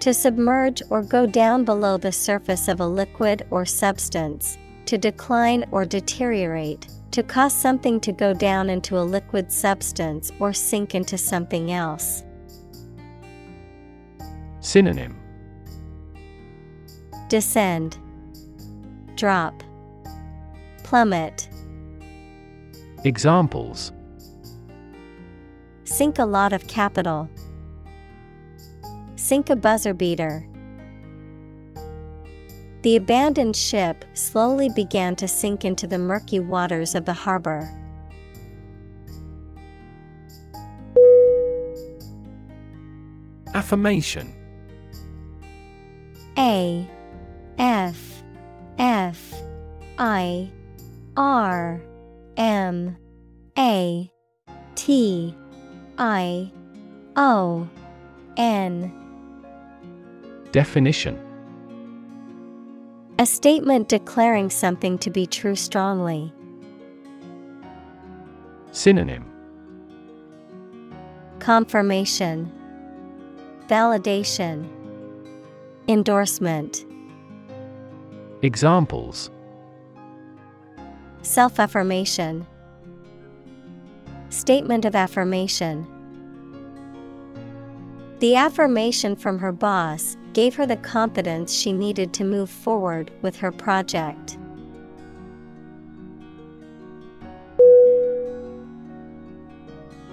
To 0.00 0.12
submerge 0.12 0.82
or 0.90 1.00
go 1.00 1.24
down 1.24 1.64
below 1.64 1.96
the 1.96 2.12
surface 2.12 2.68
of 2.68 2.80
a 2.80 2.86
liquid 2.86 3.46
or 3.48 3.64
substance, 3.64 4.58
to 4.84 4.98
decline 4.98 5.64
or 5.70 5.86
deteriorate, 5.86 6.88
to 7.12 7.22
cause 7.22 7.54
something 7.54 8.00
to 8.00 8.10
go 8.10 8.32
down 8.32 8.70
into 8.70 8.98
a 8.98 9.00
liquid 9.00 9.52
substance 9.52 10.32
or 10.40 10.52
sink 10.52 10.94
into 10.94 11.18
something 11.18 11.70
else. 11.70 12.24
Synonym 14.60 15.18
Descend, 17.28 17.98
Drop, 19.14 19.62
Plummet. 20.84 21.48
Examples 23.04 23.92
Sink 25.84 26.18
a 26.18 26.24
lot 26.24 26.54
of 26.54 26.66
capital. 26.66 27.28
Sink 29.16 29.50
a 29.50 29.56
buzzer 29.56 29.92
beater. 29.92 30.46
The 32.82 32.96
abandoned 32.96 33.54
ship 33.54 34.04
slowly 34.12 34.68
began 34.68 35.14
to 35.16 35.28
sink 35.28 35.64
into 35.64 35.86
the 35.86 35.98
murky 35.98 36.40
waters 36.40 36.96
of 36.96 37.04
the 37.04 37.12
harbor. 37.12 37.70
Affirmation. 43.54 44.34
A 46.36 46.88
F 47.58 48.24
F 48.78 49.32
I 49.98 50.50
R 51.16 51.80
M 52.36 52.96
A 53.56 54.10
T 54.74 55.36
I 55.98 56.50
O 57.14 57.68
N. 58.36 58.92
Definition 60.50 61.31
A 63.22 63.26
statement 63.26 63.88
declaring 63.88 64.50
something 64.50 64.98
to 64.98 65.08
be 65.08 65.28
true 65.28 65.54
strongly. 65.54 66.34
Synonym. 68.72 69.24
Confirmation. 71.38 72.50
Validation. 73.68 74.68
Endorsement. 75.86 76.84
Examples. 78.42 79.30
Self 81.22 81.60
affirmation 81.60 82.44
Statement 84.30 84.84
of 84.84 84.96
affirmation. 84.96 85.86
The 88.18 88.34
affirmation 88.34 89.14
from 89.14 89.38
her 89.38 89.52
boss 89.52 90.16
gave 90.32 90.54
her 90.54 90.66
the 90.66 90.76
confidence 90.76 91.52
she 91.52 91.72
needed 91.72 92.12
to 92.14 92.24
move 92.24 92.50
forward 92.50 93.10
with 93.22 93.36
her 93.36 93.52
project. 93.52 94.38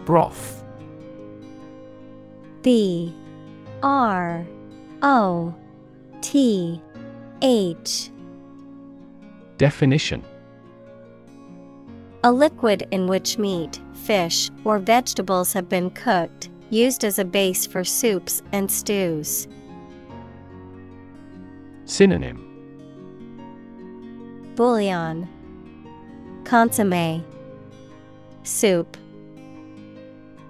Broth 0.06 0.60
B. 2.62 3.14
R. 3.82 4.46
O. 5.02 5.56
T. 6.22 6.82
H. 7.42 8.12
Definition. 9.58 10.24
A 12.26 12.32
liquid 12.32 12.86
in 12.92 13.08
which 13.08 13.38
meat, 13.38 13.80
fish, 13.94 14.52
or 14.66 14.78
vegetables 14.78 15.54
have 15.54 15.70
been 15.70 15.90
cooked, 15.92 16.50
used 16.70 17.06
as 17.06 17.18
a 17.18 17.24
base 17.24 17.66
for 17.66 17.86
soups 17.86 18.42
and 18.52 18.70
stews. 18.70 19.48
Synonym. 21.90 22.46
Bouillon, 24.56 25.28
Consomme, 26.46 27.26
Soup, 28.44 28.96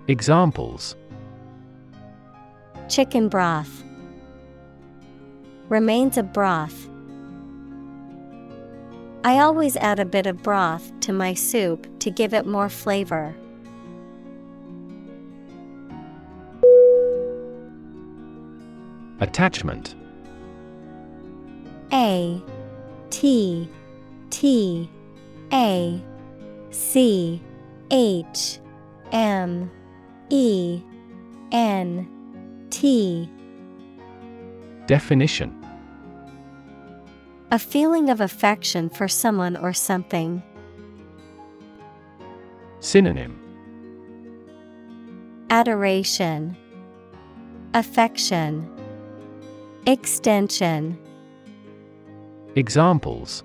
Examples. 0.10 0.98
Chicken 2.90 3.30
broth, 3.30 3.86
Remains 5.70 6.18
of 6.18 6.34
broth. 6.34 6.90
I 9.24 9.40
always 9.40 9.78
add 9.78 10.00
a 10.00 10.06
bit 10.06 10.28
of 10.28 10.44
broth 10.44 10.92
to 11.02 11.14
my 11.14 11.34
soup 11.34 11.88
to 12.00 12.12
give 12.12 12.34
it 12.34 12.48
more 12.48 12.68
flavor. 12.68 13.34
Attachment 19.22 19.96
A 21.92 22.42
T 23.10 23.70
T 24.30 24.90
A 25.52 26.02
C 26.72 27.42
H 27.92 28.60
M 29.12 29.72
E 30.30 30.82
N 31.52 32.08
T. 32.70 33.30
Definition. 34.86 35.56
A 37.52 37.58
feeling 37.58 38.10
of 38.10 38.22
affection 38.22 38.90
for 38.90 39.08
someone 39.08 39.58
or 39.58 39.74
something. 39.74 40.44
Synonym. 42.80 43.40
Adoration, 45.50 46.56
Affection, 47.74 48.70
Extension. 49.88 50.98
Examples 52.56 53.44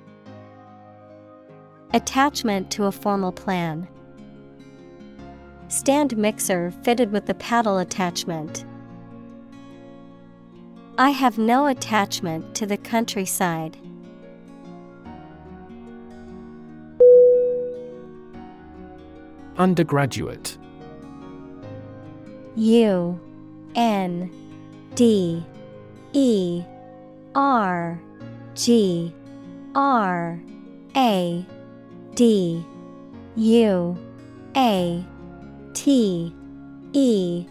Attachment 1.92 2.70
to 2.70 2.84
a 2.84 2.92
formal 2.92 3.32
plan. 3.32 3.86
Stand 5.68 6.16
mixer 6.16 6.72
fitted 6.82 7.12
with 7.12 7.26
the 7.26 7.34
paddle 7.34 7.78
attachment. 7.78 8.64
I 10.96 11.10
have 11.10 11.36
no 11.36 11.66
attachment 11.66 12.54
to 12.54 12.66
the 12.66 12.78
countryside. 12.78 13.76
Undergraduate 19.58 20.56
U 22.56 23.20
N 23.74 24.30
D 24.94 25.44
E 26.12 26.64
R 27.34 28.00
G 28.54 29.12
R 29.74 30.40
A 30.96 31.46
D 32.14 32.64
U 33.36 33.98
A 34.56 35.04
T 35.72 36.34
E. 36.92 37.46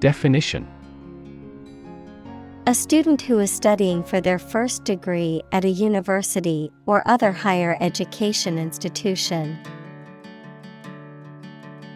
Definition. 0.00 0.66
A 2.66 2.74
student 2.74 3.20
who 3.20 3.38
is 3.40 3.50
studying 3.50 4.02
for 4.02 4.22
their 4.22 4.38
first 4.38 4.84
degree 4.84 5.42
at 5.52 5.66
a 5.66 5.68
university 5.68 6.72
or 6.86 7.06
other 7.06 7.30
higher 7.30 7.76
education 7.80 8.58
institution. 8.58 9.58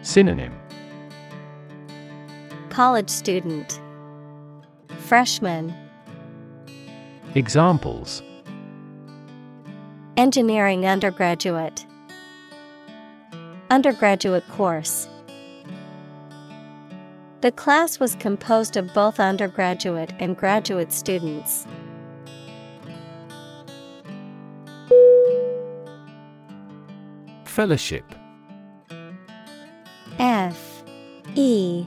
Synonym. 0.03 0.53
College 2.69 3.09
student, 3.09 3.81
Freshman, 4.99 5.73
Examples. 7.35 8.23
Engineering 10.17 10.85
undergraduate, 10.85 11.85
Undergraduate 13.69 14.47
course. 14.49 15.07
The 17.41 17.51
class 17.51 17.99
was 17.99 18.15
composed 18.15 18.77
of 18.77 18.91
both 18.95 19.19
undergraduate 19.19 20.11
and 20.19 20.35
graduate 20.35 20.91
students. 20.91 21.67
Fellowship. 27.45 28.05
F. 30.17 30.83
E. 31.35 31.85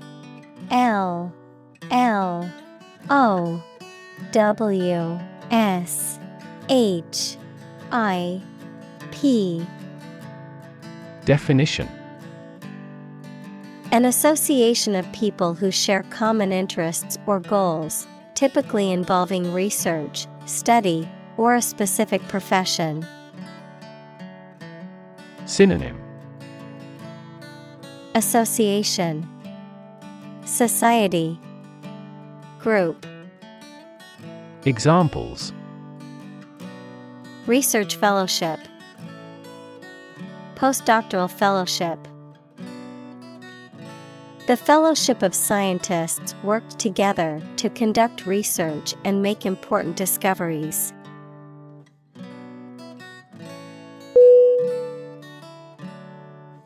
L. 0.71 1.35
L. 1.91 2.49
O. 3.11 3.63
W 4.31 5.32
S 5.53 6.19
H 6.71 7.37
I 7.91 8.41
P. 9.11 9.67
Definition. 11.27 11.87
An 13.93 14.07
association 14.07 14.95
of 14.95 15.13
people 15.13 15.53
who 15.53 15.71
share 15.71 16.05
common 16.05 16.51
interests 16.53 17.19
or 17.27 17.39
goals, 17.39 18.07
typically 18.35 18.91
involving 18.91 19.53
research, 19.53 20.27
study, 20.47 21.07
or 21.37 21.55
a 21.55 21.61
specific 21.61 22.27
profession. 22.29 23.07
Synonym. 25.45 26.01
Association. 28.15 29.29
Society. 30.47 31.39
Group 32.59 33.05
Examples. 34.65 35.53
Research 37.47 37.97
Fellowship. 37.97 38.61
Postdoctoral 40.55 41.29
Fellowship. 41.29 41.99
The 44.47 44.57
Fellowship 44.57 45.23
of 45.23 45.35
Scientists 45.35 46.37
worked 46.45 46.79
together 46.79 47.43
to 47.57 47.71
conduct 47.71 48.25
research 48.25 48.95
and 49.05 49.21
make 49.21 49.45
important 49.45 49.97
discoveries. 49.97 50.93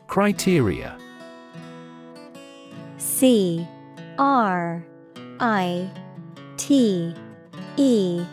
Criteria. 0.05 0.95
C 2.97 3.67
R 4.19 4.85
I 5.39 5.89
T 6.57 7.15
E 7.79 8.25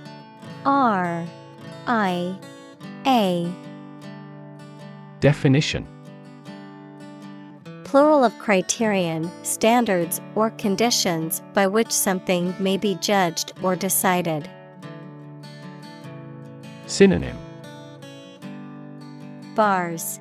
R 0.65 1.27
I 1.87 2.35
A. 3.07 3.53
Definition. 5.21 5.87
Plural 7.85 8.25
of 8.25 8.37
criterion, 8.39 9.31
standards, 9.45 10.23
or 10.35 10.49
conditions 10.53 11.43
by 11.53 11.67
which 11.67 11.93
something 11.93 12.55
may 12.59 12.79
be 12.79 12.95
judged 12.97 13.53
or 13.63 13.77
decided. 13.77 14.49
Synonym. 16.87 17.37
Bars. 19.55 20.21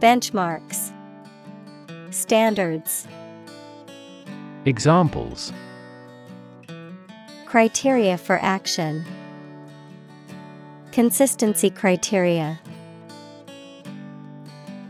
Benchmarks. 0.00 0.92
Standards. 2.10 3.06
Examples 4.64 5.52
Criteria 7.48 8.18
for 8.18 8.38
action. 8.42 9.06
Consistency 10.92 11.70
criteria. 11.70 12.60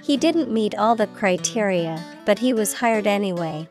He 0.03 0.17
didn't 0.17 0.51
meet 0.51 0.75
all 0.75 0.97
the 0.97 1.07
criteria, 1.07 2.05
but 2.27 2.41
he 2.41 2.53
was 2.53 2.75
hired 2.75 3.07
anyway. 3.07 3.69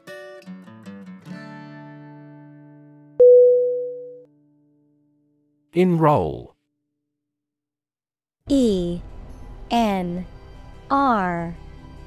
Enroll. 5.74 6.56
E 8.48 9.02
N 9.70 10.26
R 10.90 11.54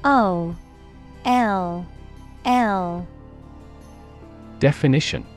O 0.03 0.55
L 1.25 1.85
L. 2.43 3.07
Definition 4.57 5.30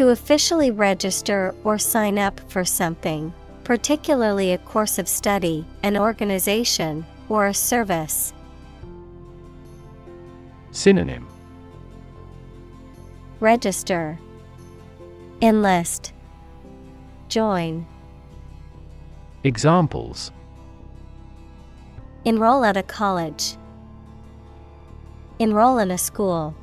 To 0.00 0.08
officially 0.08 0.70
register 0.70 1.54
or 1.62 1.76
sign 1.76 2.18
up 2.18 2.40
for 2.50 2.64
something, 2.64 3.34
particularly 3.64 4.54
a 4.54 4.56
course 4.56 4.98
of 4.98 5.06
study, 5.06 5.66
an 5.82 5.98
organization, 5.98 7.04
or 7.28 7.48
a 7.48 7.52
service. 7.52 8.32
Synonym 10.70 11.28
Register 13.40 14.18
Enlist 15.42 16.14
Join 17.28 17.84
Examples 19.44 20.32
Enroll 22.24 22.64
at 22.64 22.78
a 22.78 22.82
college. 22.82 23.58
Enroll 25.38 25.76
in 25.76 25.90
a 25.90 25.98
school. 25.98 26.54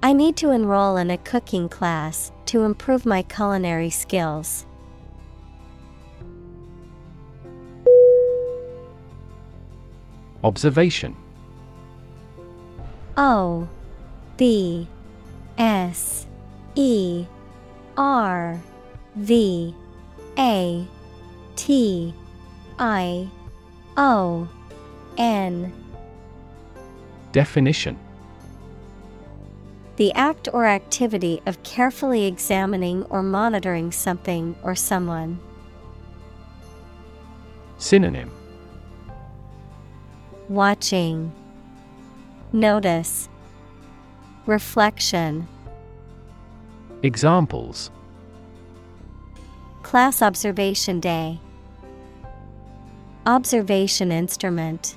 I 0.00 0.12
need 0.12 0.36
to 0.36 0.50
enroll 0.50 0.96
in 0.96 1.10
a 1.10 1.18
cooking 1.18 1.68
class 1.68 2.30
to 2.46 2.62
improve 2.62 3.04
my 3.04 3.22
culinary 3.22 3.90
skills. 3.90 4.64
Observation. 10.44 11.16
O 13.16 13.68
B 14.36 14.86
S 15.58 16.28
E 16.76 17.26
R 17.96 18.62
V 19.16 19.74
A 20.38 20.86
T 21.56 22.14
I 22.78 23.28
O 23.96 24.48
N. 25.16 25.72
Definition 27.32 27.98
The 29.98 30.12
act 30.12 30.48
or 30.52 30.64
activity 30.64 31.42
of 31.44 31.60
carefully 31.64 32.26
examining 32.26 33.02
or 33.10 33.20
monitoring 33.20 33.90
something 33.90 34.54
or 34.62 34.76
someone. 34.76 35.40
Synonym. 37.78 38.30
Watching. 40.48 41.32
Notice. 42.52 43.28
Reflection. 44.46 45.48
Examples. 47.02 47.90
Class 49.82 50.22
Observation 50.22 51.00
Day. 51.00 51.40
Observation 53.26 54.12
Instrument. 54.12 54.94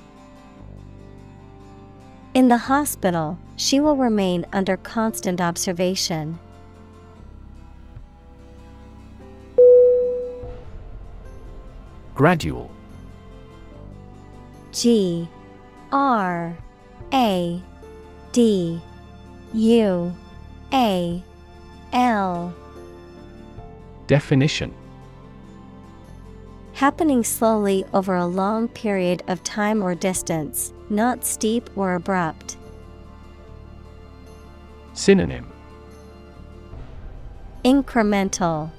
In 2.34 2.46
the 2.46 2.56
hospital, 2.56 3.36
she 3.56 3.80
will 3.80 3.96
remain 3.96 4.46
under 4.52 4.76
constant 4.76 5.40
observation. 5.40 6.38
Gradual 12.14 12.70
G 14.72 15.28
R 15.90 16.56
A 17.12 17.62
D 18.32 18.80
U 19.54 20.14
A 20.72 21.22
L 21.92 22.54
Definition 24.06 24.74
Happening 26.74 27.22
slowly 27.22 27.84
over 27.92 28.16
a 28.16 28.26
long 28.26 28.66
period 28.66 29.22
of 29.28 29.44
time 29.44 29.82
or 29.82 29.94
distance, 29.94 30.72
not 30.90 31.24
steep 31.24 31.70
or 31.76 31.94
abrupt. 31.94 32.56
Synonym. 34.94 35.50
Incremental, 37.64 38.70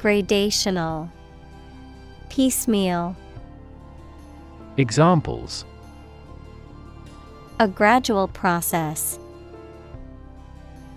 Gradational, 0.00 1.10
Piecemeal, 2.28 3.16
Examples. 4.76 5.64
A 7.58 7.66
gradual 7.66 8.28
process, 8.28 9.18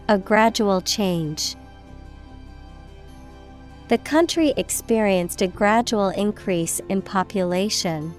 a 0.08 0.20
gradual 0.20 0.82
change. 0.82 1.56
The 3.88 3.98
country 3.98 4.54
experienced 4.56 5.42
a 5.42 5.48
gradual 5.48 6.10
increase 6.10 6.80
in 6.90 7.02
population. 7.02 8.14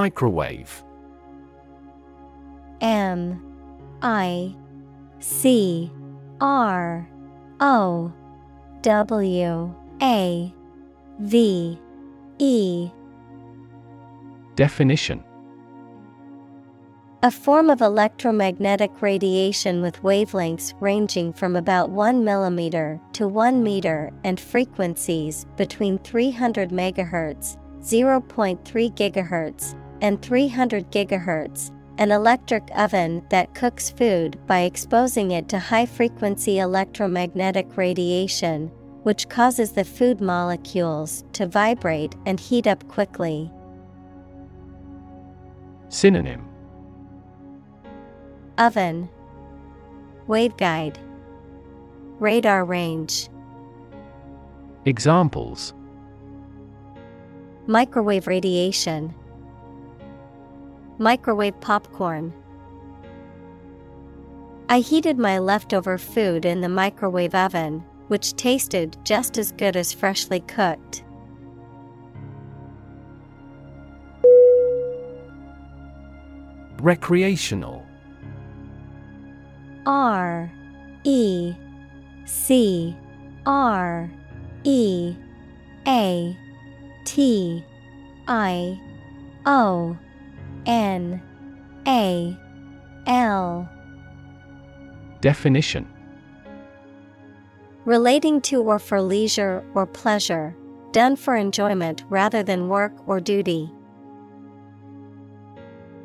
Microwave. 0.00 0.82
M 2.80 3.38
I 4.00 4.56
C 5.18 5.92
R 6.40 7.06
O 7.60 8.10
W 8.80 9.74
A 10.00 10.54
V 11.18 11.78
E. 12.38 12.90
Definition. 14.56 15.22
A 17.22 17.30
form 17.30 17.68
of 17.68 17.82
electromagnetic 17.82 19.02
radiation 19.02 19.82
with 19.82 20.02
wavelengths 20.02 20.72
ranging 20.80 21.34
from 21.34 21.56
about 21.56 21.90
1 21.90 22.24
mm 22.24 23.12
to 23.12 23.28
1 23.28 23.62
meter 23.62 24.10
and 24.24 24.40
frequencies 24.40 25.44
between 25.58 25.98
300 25.98 26.70
MHz, 26.70 27.58
0.3 27.82 28.58
GHz, 28.64 29.76
and 30.00 30.20
300 30.22 30.90
GHz. 30.90 31.70
An 31.98 32.10
electric 32.10 32.68
oven 32.76 33.22
that 33.28 33.54
cooks 33.54 33.90
food 33.90 34.38
by 34.46 34.60
exposing 34.60 35.32
it 35.32 35.48
to 35.50 35.58
high 35.58 35.86
frequency 35.86 36.58
electromagnetic 36.58 37.76
radiation, 37.76 38.68
which 39.02 39.28
causes 39.28 39.72
the 39.72 39.84
food 39.84 40.20
molecules 40.20 41.24
to 41.34 41.46
vibrate 41.46 42.14
and 42.24 42.40
heat 42.40 42.66
up 42.66 42.86
quickly. 42.88 43.50
Synonym. 45.90 46.48
Oven. 48.56 49.08
Waveguide. 50.26 50.96
Radar 52.18 52.64
range, 52.66 53.28
Examples. 54.86 55.74
Microwave 57.66 58.26
radiation, 58.26 59.14
microwave 61.00 61.58
popcorn. 61.60 62.32
I 64.68 64.80
heated 64.80 65.18
my 65.18 65.38
leftover 65.38 65.96
food 65.98 66.44
in 66.44 66.60
the 66.60 66.68
microwave 66.68 67.34
oven, 67.34 67.82
which 68.08 68.36
tasted 68.36 68.96
just 69.02 69.38
as 69.38 69.50
good 69.50 69.76
as 69.76 69.94
freshly 69.94 70.40
cooked. 70.40 71.02
Recreational 76.80 77.84
R 79.86 80.52
E 81.04 81.54
C 82.26 82.96
R 83.46 84.10
E 84.64 85.16
A 85.86 86.38
T 87.04 87.64
I 88.28 88.80
O 89.46 89.96
N 90.66 91.22
A 91.86 92.36
L 93.06 93.68
Definition 95.20 95.86
Relating 97.84 98.40
to 98.42 98.62
or 98.62 98.78
for 98.78 99.00
leisure 99.00 99.64
or 99.74 99.86
pleasure, 99.86 100.54
done 100.92 101.16
for 101.16 101.34
enjoyment 101.34 102.04
rather 102.08 102.42
than 102.42 102.68
work 102.68 102.92
or 103.06 103.20
duty. 103.20 103.70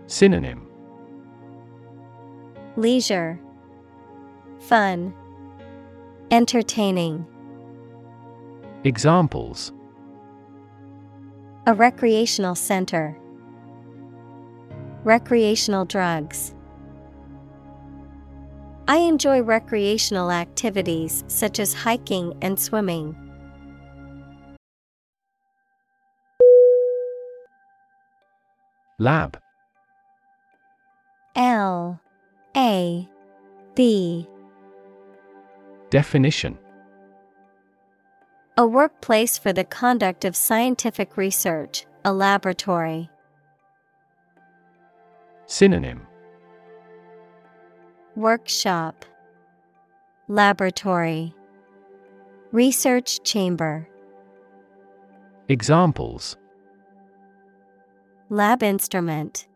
Synonym 0.08 0.68
Leisure, 2.78 3.40
Fun, 4.60 5.14
Entertaining. 6.32 7.26
Examples 8.84 9.72
A 11.68 11.74
recreational 11.74 12.56
center. 12.56 13.18
Recreational 15.06 15.86
drugs. 15.86 16.56
I 18.88 18.98
enjoy 18.98 19.44
recreational 19.44 20.32
activities 20.32 21.24
such 21.28 21.60
as 21.60 21.76
hiking 21.76 22.34
and 22.42 22.60
swimming. 22.60 23.16
Lab 28.98 29.40
L 31.36 32.02
A 32.58 33.08
B 33.76 34.28
Definition 35.92 36.58
A 38.58 38.66
workplace 38.66 39.38
for 39.38 39.54
the 39.54 39.66
conduct 39.66 40.26
of 40.26 40.36
scientific 40.36 41.16
research, 41.16 41.86
a 42.04 42.12
laboratory. 42.12 43.12
Synonym 45.48 46.08
Workshop, 48.16 49.06
Laboratory, 50.28 51.34
Research 52.52 53.22
Chamber. 53.24 53.88
Examples 55.50 56.38
Lab 58.30 58.64
instrument, 58.64 59.48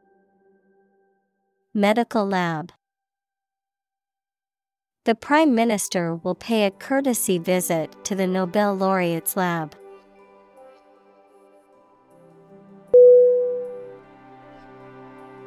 Medical 1.73 2.27
lab. 2.27 2.71
The 5.05 5.15
Prime 5.15 5.55
Minister 5.55 6.15
will 6.15 6.35
pay 6.35 6.65
a 6.65 6.71
courtesy 6.71 7.39
visit 7.39 7.95
to 8.05 8.13
the 8.13 8.27
Nobel 8.27 8.75
laureate's 8.75 9.35
lab. 9.35 9.75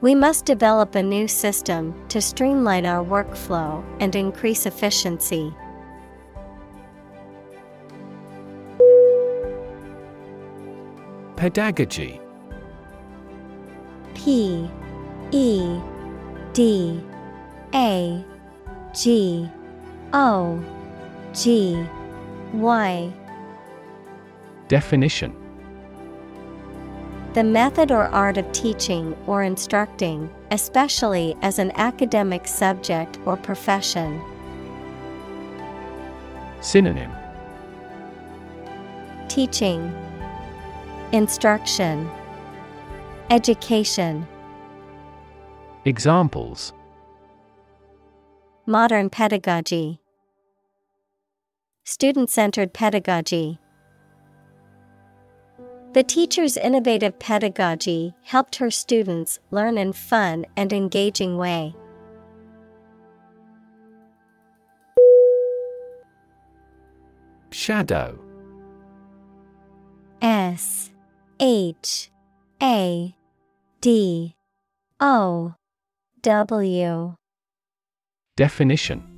We 0.00 0.14
must 0.14 0.44
develop 0.44 0.94
a 0.94 1.02
new 1.02 1.26
system 1.26 1.92
to 2.08 2.20
streamline 2.20 2.86
our 2.86 3.04
workflow 3.04 3.84
and 3.98 4.14
increase 4.14 4.64
efficiency. 4.64 5.52
Pedagogy. 11.34 12.20
P 14.14 14.70
E 15.32 15.80
D 16.52 17.02
A 17.74 18.24
G 18.94 19.50
O 20.12 20.64
G 21.34 21.84
Y. 22.52 23.12
Definition 24.68 25.37
The 27.38 27.44
method 27.44 27.92
or 27.92 28.06
art 28.06 28.36
of 28.36 28.50
teaching 28.50 29.16
or 29.28 29.44
instructing, 29.44 30.28
especially 30.50 31.36
as 31.40 31.60
an 31.60 31.70
academic 31.76 32.48
subject 32.48 33.16
or 33.26 33.36
profession. 33.36 34.20
Synonym 36.60 37.12
Teaching, 39.28 39.94
Instruction, 41.12 42.10
Education. 43.30 44.26
Examples 45.84 46.72
Modern 48.66 49.08
pedagogy, 49.10 50.00
Student 51.84 52.30
centered 52.30 52.72
pedagogy. 52.72 53.60
The 55.94 56.02
teacher's 56.02 56.56
innovative 56.58 57.18
pedagogy 57.18 58.14
helped 58.22 58.56
her 58.56 58.70
students 58.70 59.38
learn 59.50 59.78
in 59.78 59.94
fun 59.94 60.44
and 60.56 60.72
engaging 60.72 61.38
way. 61.38 61.74
Shadow. 67.50 68.18
S 70.20 70.90
H 71.40 72.10
A 72.62 73.14
D 73.80 74.36
O 75.00 75.54
W. 76.22 77.14
Definition 78.36 79.17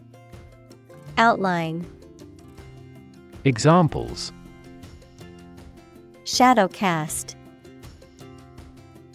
Outline, 1.17 1.85
Examples. 3.43 4.31
Shadow 6.25 6.67
cast, 6.67 7.35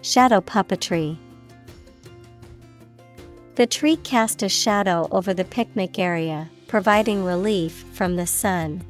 shadow 0.03 0.40
puppetry. 0.40 1.16
The 3.55 3.68
tree 3.68 3.97
cast 3.97 4.42
a 4.42 4.49
shadow 4.49 5.09
over 5.12 5.32
the 5.32 5.44
picnic 5.44 5.99
area, 5.99 6.51
providing 6.66 7.24
relief 7.24 7.84
from 7.92 8.16
the 8.16 8.26
sun. 8.26 8.84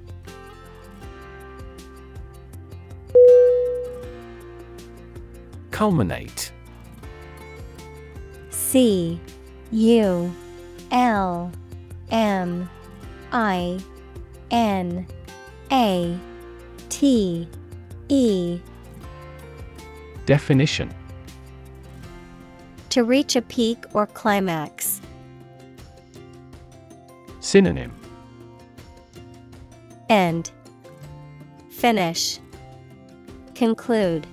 Culminate. 5.71 6.51
C 8.49 9.21
U 9.71 10.35
L 10.91 11.53
M 12.11 12.71
I 13.33 13.79
N 14.51 15.07
A 15.73 16.19
T 16.89 17.49
E. 18.09 18.61
Definition. 20.27 20.93
To 22.91 23.05
reach 23.05 23.37
a 23.37 23.43
peak 23.43 23.85
or 23.93 24.07
climax. 24.07 25.01
Synonym. 27.41 27.93
End. 30.09 30.51
Finish. 31.71 32.39
Conclude. 33.55 34.27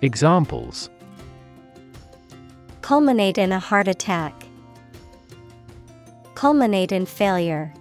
Examples. 0.00 0.90
Culminate 2.80 3.38
in 3.38 3.52
a 3.52 3.58
heart 3.58 3.88
attack. 3.88 4.41
Culminate 6.42 6.90
in 6.90 7.06
failure. 7.06 7.72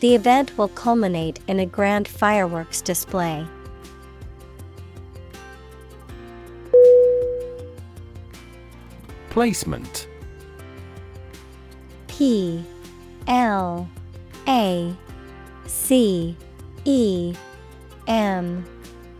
The 0.00 0.14
event 0.14 0.56
will 0.56 0.68
culminate 0.68 1.40
in 1.46 1.60
a 1.60 1.66
grand 1.66 2.08
fireworks 2.08 2.80
display. 2.80 3.46
Placement 9.28 10.08
P 12.08 12.64
L 13.28 13.86
A 14.48 14.96
C 15.66 16.34
E 16.86 17.34
M 18.08 18.64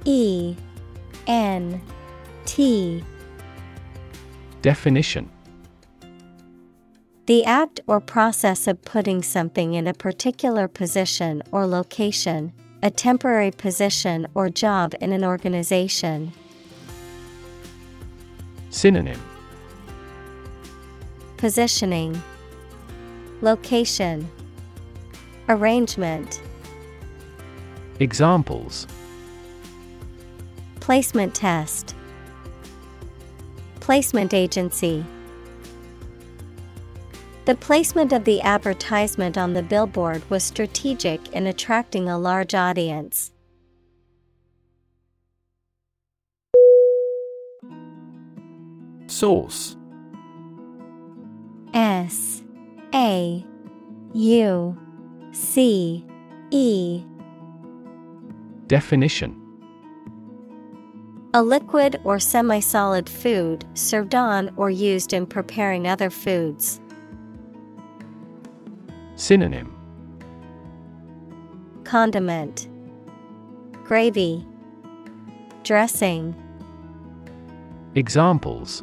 E 0.07 0.57
N 1.27 1.83
T 2.47 3.05
Definition 4.63 5.29
The 7.27 7.45
act 7.45 7.81
or 7.87 8.01
process 8.01 8.67
of 8.67 8.83
putting 8.83 9.23
something 9.23 9.75
in 9.75 9.87
a 9.87 9.95
particular 9.95 10.67
position 10.67 11.41
or 11.53 11.67
location, 11.67 12.53
a 12.83 12.91
temporary 12.91 13.53
position 13.53 14.27
or 14.35 14.49
job 14.49 14.95
in 15.01 15.13
an 15.13 15.25
organization. 15.25 16.33
Synonym. 18.71 19.21
Positioning, 21.37 22.21
Location, 23.41 24.29
Arrangement, 25.49 26.41
Examples. 28.01 28.89
Placement 30.81 31.37
test, 31.37 31.95
Placement 33.79 34.35
agency. 34.35 35.05
The 37.45 37.57
placement 37.57 38.13
of 38.13 38.23
the 38.23 38.41
advertisement 38.41 39.37
on 39.37 39.53
the 39.53 39.65
billboard 39.65 40.23
was 40.31 40.45
strategic 40.45 41.33
in 41.33 41.49
attracting 41.49 42.09
a 42.09 42.17
large 42.17 42.55
audience. 42.55 43.33
Sauce. 49.09 49.77
S. 51.75 52.45
A. 52.95 53.45
U. 54.15 54.79
C. 55.33 56.07
E. 56.53 57.05
Definition. 58.69 59.37
A 61.35 61.43
liquid 61.43 61.99
or 62.05 62.21
semi 62.21 62.61
solid 62.61 63.09
food 63.09 63.65
served 63.75 64.15
on 64.15 64.53
or 64.57 64.71
used 64.71 65.13
in 65.13 65.27
preparing 65.27 65.89
other 65.89 66.11
foods. 66.11 66.82
Synonym 69.23 69.73
Condiment 71.85 72.67
Gravy 73.85 74.45
Dressing 75.63 76.35
Examples 77.95 78.83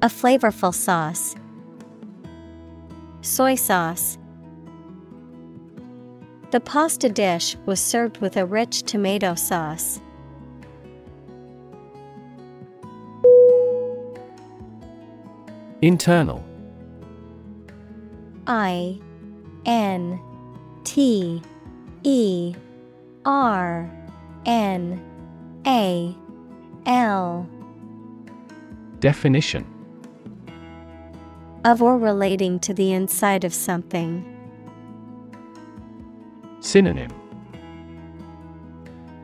A 0.00 0.06
flavorful 0.06 0.72
sauce. 0.72 1.34
Soy 3.20 3.56
sauce. 3.56 4.16
The 6.52 6.60
pasta 6.60 7.08
dish 7.08 7.56
was 7.66 7.80
served 7.80 8.18
with 8.18 8.36
a 8.36 8.46
rich 8.46 8.84
tomato 8.84 9.34
sauce. 9.34 10.00
Internal 15.82 16.44
I 18.46 19.00
N 19.64 20.20
T 20.84 21.42
E 22.04 22.54
R 23.24 23.90
N 24.44 25.04
A 25.66 26.16
L. 26.86 27.48
Definition. 29.00 29.66
Of 31.64 31.82
or 31.82 31.98
relating 31.98 32.60
to 32.60 32.72
the 32.72 32.92
inside 32.92 33.42
of 33.42 33.52
something. 33.52 34.24
Synonym. 36.60 37.10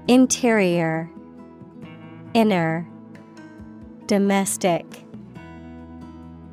Interior. 0.09 1.09
Inner. 2.35 2.89
Domestic. 4.07 4.85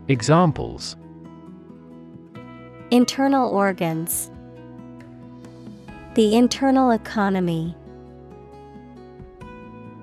Examples 0.07 0.95
Internal 2.91 3.47
organs 3.51 4.31
The 6.15 6.35
internal 6.35 6.89
economy. 6.89 7.75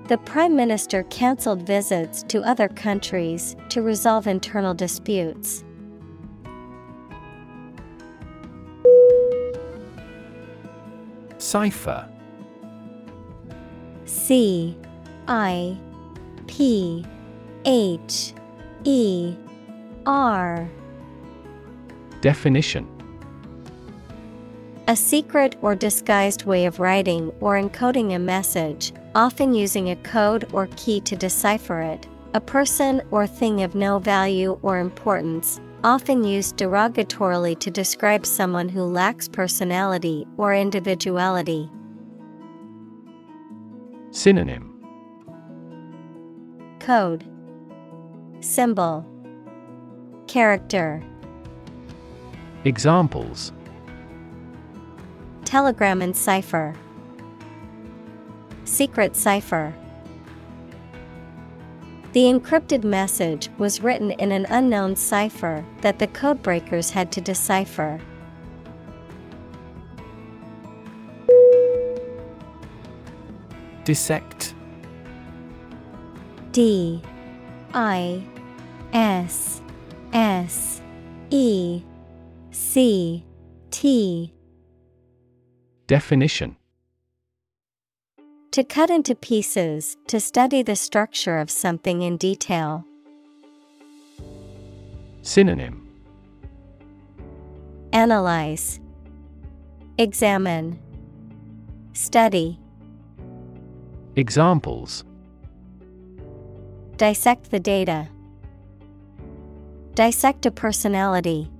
The 0.07 0.17
Prime 0.19 0.55
Minister 0.55 1.03
cancelled 1.03 1.63
visits 1.63 2.23
to 2.29 2.41
other 2.43 2.69
countries 2.69 3.57
to 3.67 3.81
resolve 3.81 4.25
internal 4.25 4.73
disputes. 4.73 5.65
Cipher. 11.39 12.09
C 14.05 14.77
I 15.27 15.77
P 16.47 17.05
H 17.65 18.33
E 18.85 19.35
R 20.05 20.69
Definition 22.21 22.87
A 24.87 24.95
secret 24.95 25.55
or 25.61 25.75
disguised 25.75 26.45
way 26.45 26.65
of 26.65 26.79
writing 26.79 27.31
or 27.39 27.55
encoding 27.55 28.15
a 28.15 28.19
message, 28.19 28.93
often 29.13 29.53
using 29.53 29.89
a 29.89 29.95
code 29.97 30.47
or 30.51 30.67
key 30.75 30.99
to 31.01 31.15
decipher 31.15 31.81
it. 31.81 32.07
A 32.33 32.41
person 32.41 33.01
or 33.11 33.25
thing 33.27 33.63
of 33.63 33.75
no 33.75 33.99
value 33.99 34.59
or 34.61 34.79
importance, 34.79 35.59
often 35.83 36.23
used 36.23 36.57
derogatorily 36.57 37.57
to 37.59 37.71
describe 37.71 38.25
someone 38.25 38.69
who 38.69 38.83
lacks 38.83 39.27
personality 39.27 40.27
or 40.37 40.53
individuality. 40.53 41.69
Synonym 44.11 44.73
Code 46.79 47.25
Symbol 48.39 49.05
Character 50.27 51.03
Examples. 52.67 53.53
Telegram 55.45 56.01
and 56.01 56.13
cipher. 56.13 56.75
Secret 58.65 59.15
cipher. 59.15 59.73
The 62.11 62.23
encrypted 62.23 62.83
message 62.83 63.47
was 63.57 63.79
written 63.81 64.11
in 64.11 64.33
an 64.33 64.45
unknown 64.49 64.97
cipher 64.97 65.63
that 65.79 65.97
the 65.97 66.07
codebreakers 66.07 66.91
had 66.91 67.09
to 67.13 67.21
decipher. 67.21 68.01
Dissect. 73.85 74.53
D 76.51 77.01
I 77.73 78.21
S 78.91 79.61
S 80.11 80.81
E 81.29 81.81
C 82.57 83.23
T 83.69 84.33
Definition 85.85 86.57
To 88.51 88.63
cut 88.63 88.89
into 88.89 89.13
pieces, 89.13 89.95
to 90.07 90.19
study 90.19 90.63
the 90.63 90.75
structure 90.75 91.37
of 91.37 91.51
something 91.51 92.01
in 92.01 92.17
detail. 92.17 92.83
Synonym 95.21 95.87
Analyze, 97.93 98.79
Examine, 99.99 100.79
Study. 101.93 102.59
Examples 104.15 105.03
Dissect 106.97 107.51
the 107.51 107.59
data. 107.59 108.09
Dissect 109.93 110.47
a 110.47 110.51
personality. 110.51 111.51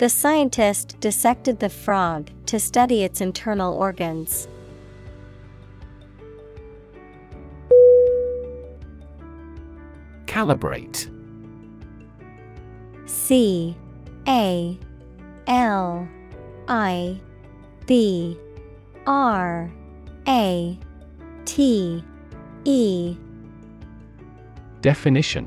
The 0.00 0.08
scientist 0.08 0.98
dissected 1.00 1.60
the 1.60 1.68
frog 1.68 2.30
to 2.46 2.58
study 2.58 3.04
its 3.04 3.20
internal 3.20 3.74
organs. 3.74 4.48
Calibrate. 10.24 11.10
C 13.04 13.76
A 14.26 14.78
L 15.46 16.08
I 16.66 17.20
B 17.84 18.38
R 19.06 19.70
A 20.26 20.78
T 21.44 22.02
E. 22.64 23.16
Definition. 24.80 25.46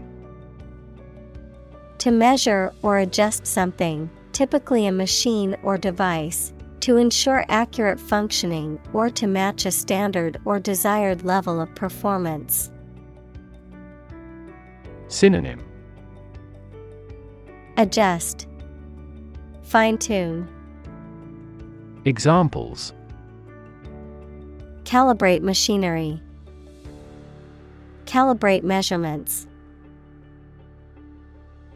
To 1.97 2.11
measure 2.11 2.71
or 2.83 2.99
adjust 2.99 3.47
something, 3.47 4.11
typically 4.33 4.87
a 4.87 4.91
machine 4.91 5.55
or 5.63 5.77
device, 5.77 6.53
to 6.81 6.97
ensure 6.97 7.45
accurate 7.47 7.97
functioning 7.99 8.77
or 8.91 9.09
to 9.09 9.25
match 9.25 9.65
a 9.65 9.71
standard 9.71 10.37
or 10.43 10.59
desired 10.59 11.23
level 11.23 11.61
of 11.61 11.73
performance. 11.75 12.71
Synonym. 15.07 15.63
Adjust, 17.77 18.47
Fine 19.61 19.97
tune, 19.97 20.47
Examples. 22.05 22.93
Calibrate 24.83 25.41
machinery, 25.41 26.21
Calibrate 28.05 28.63
measurements. 28.63 29.47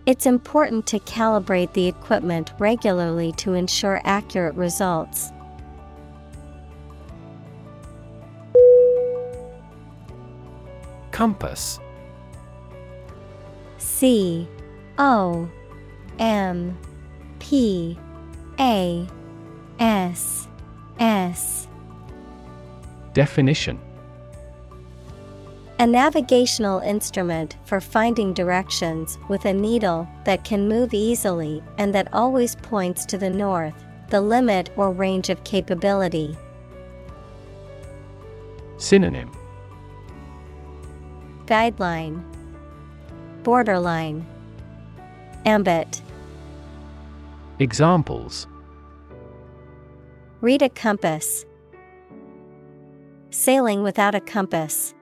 It's 0.07 0.25
important 0.25 0.85
to 0.87 0.99
calibrate 0.99 1.73
the 1.73 1.85
equipment 1.85 2.53
regularly 2.59 3.33
to 3.33 3.55
ensure 3.55 3.99
accurate 4.05 4.55
results. 4.55 5.33
Compass. 11.11 11.81
C 13.79 14.47
O 14.97 15.49
M 16.19 16.77
P 17.39 17.99
A 18.61 19.05
S 19.77 20.47
S. 21.01 21.67
Definition 23.11 23.77
A 25.79 25.85
navigational 25.85 26.79
instrument 26.79 27.55
for 27.65 27.79
finding 27.79 28.33
directions 28.33 29.19
with 29.29 29.45
a 29.45 29.53
needle 29.53 30.07
that 30.25 30.43
can 30.43 30.67
move 30.67 30.91
easily 30.91 31.61
and 31.77 31.93
that 31.93 32.11
always 32.11 32.55
points 32.55 33.05
to 33.05 33.15
the 33.15 33.29
north, 33.29 33.75
the 34.09 34.19
limit 34.19 34.71
or 34.75 34.91
range 34.91 35.29
of 35.29 35.43
capability. 35.43 36.35
Synonym 38.77 39.31
Guideline 41.45 42.23
Borderline 43.43 44.25
Ambit 45.45 46.01
Examples 47.59 48.47
Read 50.41 50.63
a 50.63 50.69
compass. 50.69 51.45
Sailing 53.29 53.83
without 53.83 54.15
a 54.15 54.19
compass. 54.19 54.95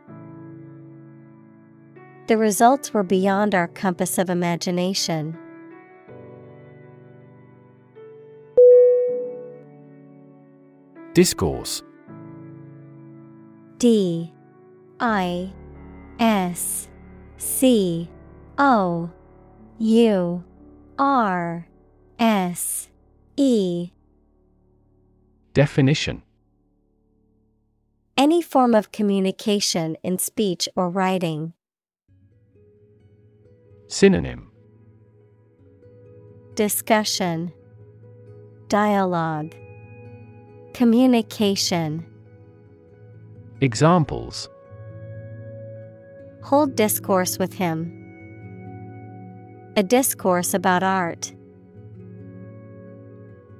The 2.27 2.37
results 2.37 2.91
were 2.91 3.03
beyond 3.03 3.53
our 3.53 3.67
compass 3.67 4.17
of 4.17 4.31
imagination. 4.31 5.37
Discourse. 11.13 11.83
D. 13.77 14.33
I. 14.99 15.53
S. 16.19 16.87
C. 17.37 18.09
O. 18.57 19.11
U. 19.77 20.43
R. 20.97 21.67
S. 22.17 22.89
E. 23.37 23.91
Definition. 25.53 26.23
Any 28.17 28.41
form 28.41 28.73
of 28.73 28.91
communication 28.91 29.95
in 30.03 30.17
speech 30.17 30.67
or 30.75 30.89
writing. 30.89 31.53
Synonym 33.87 34.49
Discussion 36.55 37.53
Dialogue 38.67 39.53
Communication 40.73 42.03
Examples 43.61 44.49
Hold 46.41 46.75
discourse 46.75 47.37
with 47.37 47.53
him. 47.53 47.91
A 49.77 49.83
discourse 49.83 50.55
about 50.55 50.81
art. 50.81 51.33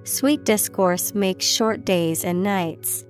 Sweet 0.05 0.43
discourse 0.43 1.13
makes 1.13 1.45
short 1.45 1.85
days 1.85 2.23
and 2.25 2.41
nights. 2.41 3.05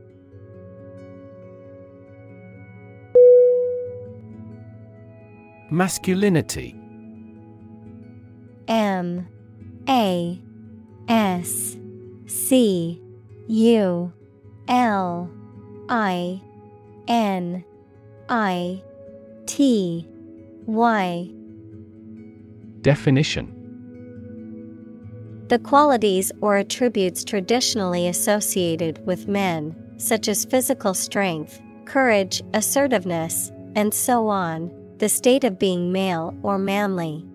Masculinity 5.72 6.76
M 8.68 9.28
A 9.88 10.41
S 11.07 11.78
C 12.28 13.01
U 13.47 14.11
L 14.68 15.30
I 15.89 16.41
N 17.07 17.63
I 18.30 18.82
T 19.45 20.07
Y 20.66 21.30
Definition 22.82 23.51
The 25.47 25.59
qualities 25.59 26.32
or 26.41 26.57
attributes 26.57 27.24
traditionally 27.24 28.07
associated 28.07 29.05
with 29.05 29.28
men, 29.28 29.76
such 29.97 30.28
as 30.28 30.45
physical 30.45 30.93
strength, 30.93 31.61
courage, 31.86 32.41
assertiveness, 32.53 33.51
and 33.76 33.93
so 33.93 34.28
on, 34.28 34.72
the 34.97 35.09
state 35.09 35.43
of 35.43 35.59
being 35.59 35.91
male 35.91 36.36
or 36.41 36.57
manly. 36.57 37.26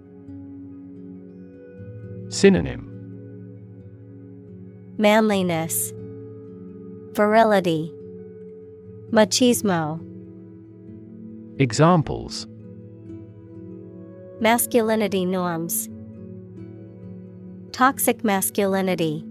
Synonym. 2.31 2.87
Manliness, 4.99 5.93
Virility, 7.13 7.93
Machismo, 9.11 9.99
Examples. 11.59 12.47
Masculinity 14.39 15.27
norms, 15.27 15.89
Toxic 17.73 18.23
masculinity. 18.23 19.25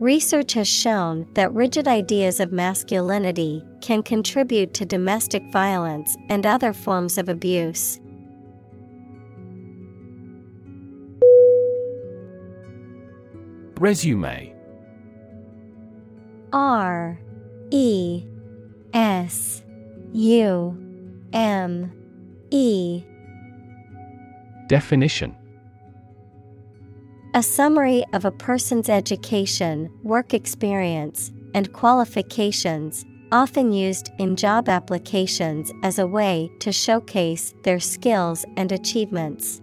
Research 0.00 0.54
has 0.54 0.66
shown 0.66 1.26
that 1.34 1.52
rigid 1.52 1.86
ideas 1.86 2.40
of 2.40 2.50
masculinity 2.50 3.62
can 3.82 4.02
contribute 4.02 4.72
to 4.72 4.86
domestic 4.86 5.42
violence 5.52 6.16
and 6.30 6.46
other 6.46 6.72
forms 6.72 7.18
of 7.18 7.28
abuse. 7.28 8.00
Resume. 13.82 14.54
R 16.52 17.18
E 17.72 18.24
S 18.94 19.64
U 20.12 20.78
M 21.32 21.92
E. 22.52 23.02
Definition. 24.68 25.34
A 27.34 27.42
summary 27.42 28.04
of 28.12 28.24
a 28.24 28.30
person's 28.30 28.88
education, 28.88 29.90
work 30.04 30.32
experience, 30.32 31.32
and 31.52 31.72
qualifications, 31.72 33.04
often 33.32 33.72
used 33.72 34.12
in 34.20 34.36
job 34.36 34.68
applications 34.68 35.72
as 35.82 35.98
a 35.98 36.06
way 36.06 36.48
to 36.60 36.70
showcase 36.70 37.52
their 37.64 37.80
skills 37.80 38.44
and 38.56 38.70
achievements. 38.70 39.60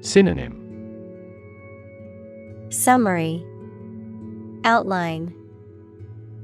Synonym 0.00 0.65
Summary. 2.76 3.42
Outline. 4.64 5.34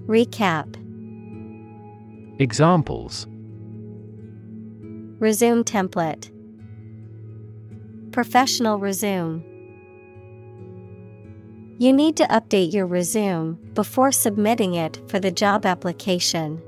Recap. 0.07 0.77
Examples. 2.41 3.27
Resume 5.19 5.63
template. 5.63 6.31
Professional 8.13 8.79
resume. 8.79 9.45
You 11.79 11.93
need 11.93 12.17
to 12.17 12.25
update 12.25 12.73
your 12.73 12.87
resume 12.87 13.59
before 13.75 14.11
submitting 14.11 14.75
it 14.75 15.01
for 15.09 15.21
the 15.21 15.31
job 15.31 15.67
application. 15.67 16.63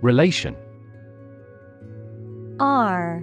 Relation. 0.00 0.56
R 2.58 3.22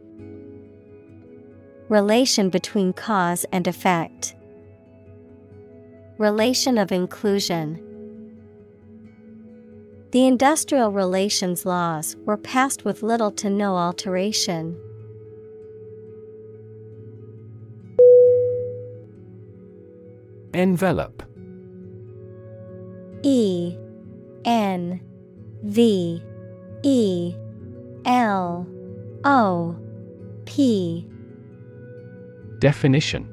Relation 1.91 2.49
between 2.49 2.93
cause 2.93 3.45
and 3.51 3.67
effect. 3.67 4.33
Relation 6.17 6.77
of 6.77 6.89
inclusion. 6.89 7.83
The 10.11 10.25
industrial 10.25 10.93
relations 10.93 11.65
laws 11.65 12.15
were 12.23 12.37
passed 12.37 12.85
with 12.85 13.03
little 13.03 13.29
to 13.31 13.49
no 13.49 13.75
alteration. 13.75 14.79
Envelope 20.53 21.23
E 23.21 23.75
N 24.45 25.01
V 25.63 26.23
E 26.83 27.35
L 28.05 28.65
O 29.25 29.75
P 30.45 31.05
Definition 32.61 33.25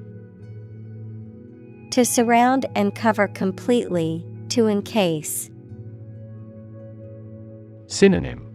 To 1.91 2.03
surround 2.07 2.65
and 2.75 2.95
cover 2.95 3.29
completely, 3.29 4.25
to 4.49 4.69
encase. 4.69 5.51
Synonym 7.89 8.47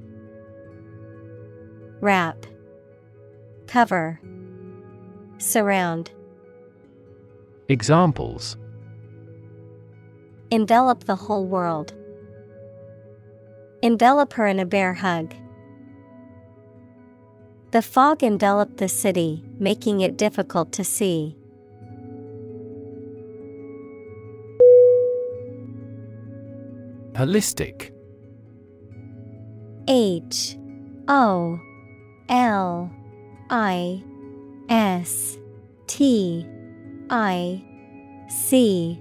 Wrap, 2.02 2.48
Cover, 3.68 4.20
Surround. 5.38 6.10
Examples 7.70 8.58
Envelop 10.50 11.04
the 11.04 11.16
whole 11.16 11.46
world. 11.46 11.94
Envelop 13.84 14.34
her 14.34 14.48
in 14.48 14.60
a 14.60 14.66
bear 14.66 14.96
hug. 14.96 15.36
The 17.74 17.82
fog 17.82 18.22
enveloped 18.22 18.78
the 18.78 18.88
city, 18.88 19.44
making 19.58 20.02
it 20.02 20.16
difficult 20.16 20.72
to 20.74 20.84
see. 20.84 21.36
Holistic 27.14 27.90
H. 29.88 30.56
O. 31.08 31.60
L. 32.30 32.92
I. 33.50 34.04
S. 34.70 35.40
T. 35.88 36.46
I. 37.10 37.66
C. 38.30 39.00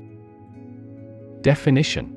Definition. 1.42 2.16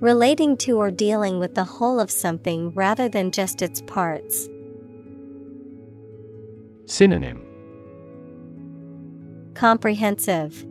Relating 0.00 0.56
to 0.56 0.76
or 0.76 0.90
dealing 0.90 1.38
with 1.38 1.54
the 1.54 1.62
whole 1.62 2.00
of 2.00 2.10
something 2.10 2.72
rather 2.72 3.08
than 3.08 3.30
just 3.30 3.62
its 3.62 3.80
parts. 3.82 4.48
Synonym 6.88 7.42
Comprehensive, 9.54 10.64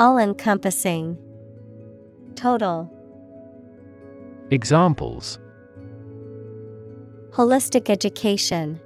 All 0.00 0.16
encompassing, 0.16 1.18
Total. 2.36 2.90
Examples 4.50 5.38
Holistic 7.32 7.90
education. 7.90 8.80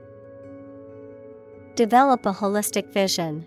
Develop 1.77 2.27
a 2.27 2.33
holistic 2.33 2.93
vision. 2.93 3.47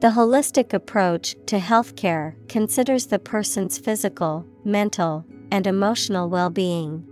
The 0.00 0.08
holistic 0.08 0.72
approach 0.72 1.36
to 1.46 1.58
healthcare 1.58 2.34
considers 2.48 3.06
the 3.06 3.20
person's 3.20 3.78
physical, 3.78 4.44
mental, 4.64 5.24
and 5.52 5.68
emotional 5.68 6.28
well 6.28 6.50
being. 6.50 7.06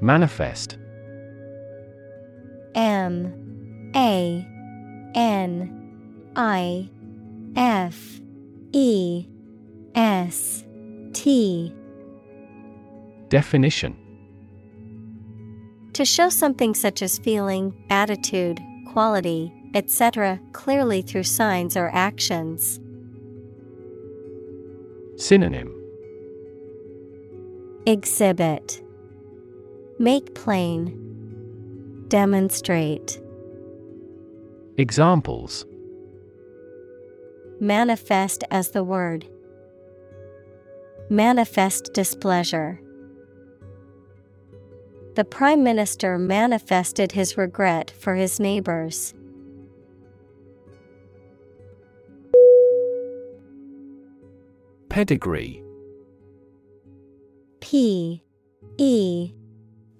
Manifest 0.00 0.78
M 2.74 3.92
A 3.94 4.46
N 5.14 6.32
I 6.36 6.88
F 7.56 8.20
E 8.72 9.26
S 9.94 10.64
T 11.12 11.74
Definition 13.28 13.96
To 15.92 16.04
show 16.04 16.28
something 16.28 16.74
such 16.74 17.02
as 17.02 17.18
feeling, 17.18 17.74
attitude, 17.90 18.60
quality, 18.86 19.52
etc., 19.74 20.40
clearly 20.52 21.02
through 21.02 21.24
signs 21.24 21.76
or 21.76 21.90
actions. 21.92 22.80
Synonym 25.16 25.74
Exhibit 27.86 28.82
Make 30.00 30.34
plain. 30.34 32.06
Demonstrate. 32.08 33.20
Examples 34.78 35.66
Manifest 37.60 38.42
as 38.50 38.70
the 38.70 38.82
word. 38.82 39.28
Manifest 41.10 41.92
displeasure. 41.92 42.80
The 45.16 45.26
Prime 45.26 45.62
Minister 45.62 46.16
manifested 46.16 47.12
his 47.12 47.36
regret 47.36 47.90
for 47.90 48.14
his 48.14 48.40
neighbors. 48.40 49.12
Pedigree 54.88 55.62
P 57.60 58.24
E 58.78 59.34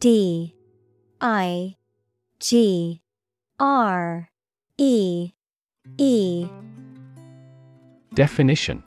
D 0.00 0.54
I 1.20 1.76
G 2.38 3.02
R 3.58 4.30
E 4.78 5.32
E. 5.98 6.48
Definition. 8.14 8.82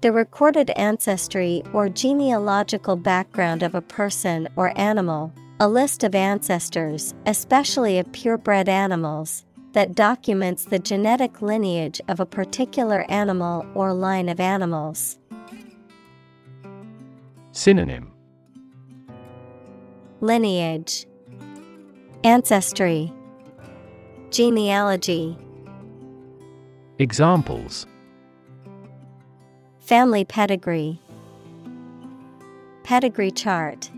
The 0.00 0.10
recorded 0.10 0.70
ancestry 0.70 1.62
or 1.74 1.90
genealogical 1.90 2.96
background 2.96 3.62
of 3.62 3.74
a 3.74 3.82
person 3.82 4.48
or 4.56 4.72
animal, 4.80 5.34
a 5.60 5.68
list 5.68 6.02
of 6.02 6.14
ancestors, 6.14 7.12
especially 7.26 7.98
of 7.98 8.10
purebred 8.12 8.70
animals, 8.70 9.44
that 9.72 9.94
documents 9.94 10.64
the 10.64 10.78
genetic 10.78 11.42
lineage 11.42 12.00
of 12.08 12.20
a 12.20 12.26
particular 12.26 13.04
animal 13.10 13.66
or 13.74 13.92
line 13.92 14.30
of 14.30 14.40
animals. 14.40 15.18
Synonym 17.52 18.14
Lineage 20.22 21.06
Ancestry 22.24 23.10
Genealogy 24.28 25.34
Examples. 26.98 27.86
Family 29.78 30.26
pedigree 30.26 31.00
Pedigree 32.82 33.30
chart. 33.30 33.90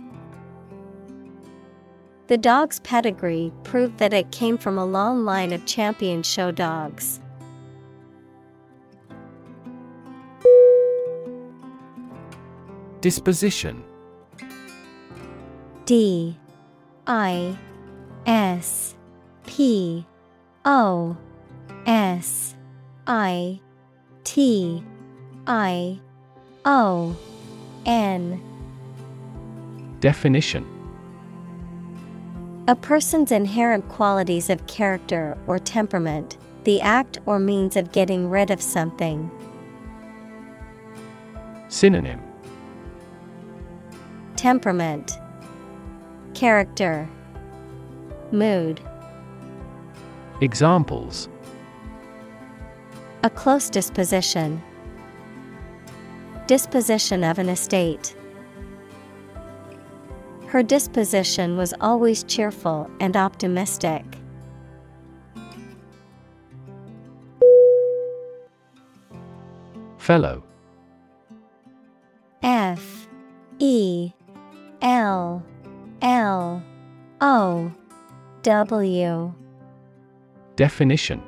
The 2.29 2.39
dog's 2.39 2.79
pedigree 2.79 3.53
proved 3.65 3.99
that 3.99 4.13
it 4.13 4.31
came 4.31 4.57
from 4.57 4.79
a 4.79 4.87
long 4.87 5.25
line 5.25 5.53
of 5.53 5.67
champion 5.67 6.23
show 6.23 6.53
dogs. 6.53 7.21
Disposition 13.01 13.83
D 15.85 16.37
I 17.07 17.57
S 18.27 18.95
P 19.47 20.07
O 20.65 21.17
S 21.87 22.55
I 23.07 23.61
T 24.25 24.85
I 25.47 25.99
O 26.65 27.17
N 27.85 28.41
Definition. 30.01 30.67
A 32.69 32.77
person's 32.77 33.33
inherent 33.33 33.89
qualities 33.89 34.49
of 34.51 34.65
character 34.69 35.37
or 35.49 35.59
temperament, 35.59 36.39
the 36.65 36.81
act 36.81 37.19
or 37.27 37.41
means 37.41 37.77
of 37.77 37.91
getting 37.91 38.31
rid 38.31 38.53
of 38.53 38.63
something. 38.63 39.31
Synonym. 41.69 42.21
Temperament 44.37 45.19
Character 46.35 47.09
Mood 48.33 48.81
Examples 50.41 51.29
A 53.23 53.31
close 53.31 53.69
disposition. 53.71 54.63
Disposition 56.47 57.23
of 57.23 57.39
an 57.39 57.49
estate. 57.49 58.17
Her 60.47 60.63
disposition 60.63 61.57
was 61.57 61.75
always 61.81 62.25
cheerful 62.25 62.91
and 63.01 63.17
optimistic. 63.17 64.05
Fellow 69.99 70.43
F 72.43 73.07
E 73.61 74.13
L 74.81 75.45
L 76.03 76.61
O 77.21 77.73
W. 78.43 79.35
Definition. 80.57 81.23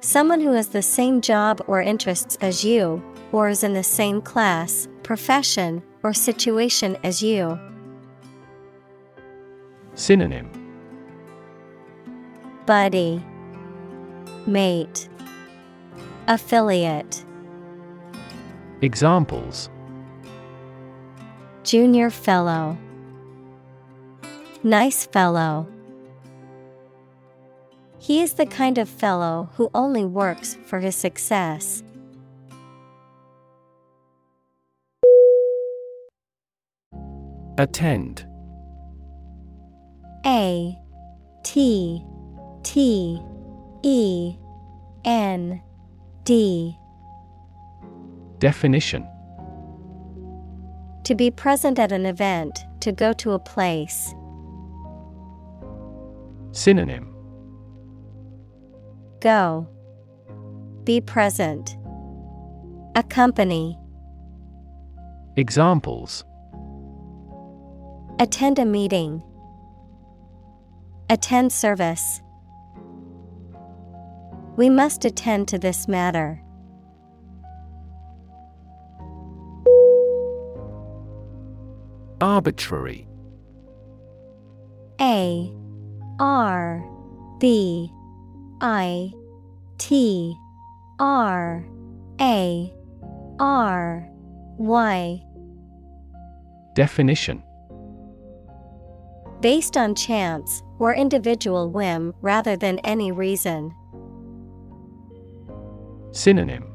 Someone 0.00 0.40
who 0.40 0.52
has 0.52 0.68
the 0.68 0.82
same 0.82 1.22
job 1.22 1.62
or 1.66 1.80
interests 1.80 2.36
as 2.42 2.62
you, 2.62 3.02
or 3.32 3.48
is 3.48 3.64
in 3.64 3.72
the 3.72 3.82
same 3.82 4.20
class, 4.20 4.86
profession, 5.02 5.82
or 6.02 6.12
situation 6.12 6.98
as 7.02 7.22
you. 7.22 7.58
Synonym. 9.94 10.50
Buddy, 12.66 13.24
Mate, 14.46 15.08
Affiliate, 16.28 17.24
Examples 18.82 19.70
Junior 21.64 22.10
Fellow, 22.10 22.76
Nice 24.62 25.06
Fellow. 25.06 25.66
He 27.98 28.20
is 28.20 28.34
the 28.34 28.44
kind 28.44 28.76
of 28.76 28.86
fellow 28.86 29.48
who 29.54 29.70
only 29.74 30.04
works 30.04 30.58
for 30.66 30.80
his 30.80 30.94
success. 30.94 31.82
Attend 37.56 38.26
A 40.26 40.78
T 41.44 42.04
T 42.62 43.22
E 43.82 44.36
N 45.06 45.62
D 46.24 46.76
Definition 48.38 49.08
To 51.04 51.14
be 51.14 51.30
present 51.30 51.78
at 51.78 51.92
an 51.92 52.06
event, 52.06 52.64
to 52.80 52.90
go 52.90 53.12
to 53.14 53.32
a 53.32 53.38
place. 53.38 54.14
Synonym 56.52 57.14
Go. 59.20 59.68
Be 60.84 61.00
present. 61.00 61.76
Accompany. 62.94 63.78
Examples 65.36 66.24
Attend 68.20 68.58
a 68.58 68.64
meeting. 68.64 69.22
Attend 71.10 71.52
service. 71.52 72.22
We 74.56 74.70
must 74.70 75.04
attend 75.04 75.48
to 75.48 75.58
this 75.58 75.88
matter. 75.88 76.43
Arbitrary. 82.24 83.06
A 84.98 85.52
R 86.18 86.82
B 87.38 87.92
I 88.62 89.12
T 89.76 90.34
R 90.98 91.66
A 92.18 92.74
R 93.38 94.08
Y. 94.56 95.22
Definition. 96.74 97.42
Based 99.42 99.76
on 99.76 99.94
chance 99.94 100.62
or 100.78 100.94
individual 100.94 101.68
whim 101.68 102.14
rather 102.22 102.56
than 102.56 102.78
any 102.84 103.12
reason. 103.12 103.70
Synonym. 106.12 106.72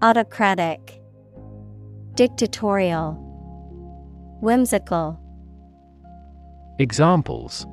Autocratic, 0.00 1.02
Dictatorial, 2.14 3.23
Whimsical, 4.44 5.18
Examples 6.78 7.66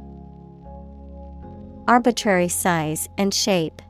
Arbitrary 1.85 2.47
size 2.47 3.09
and 3.17 3.33
shape. 3.33 3.81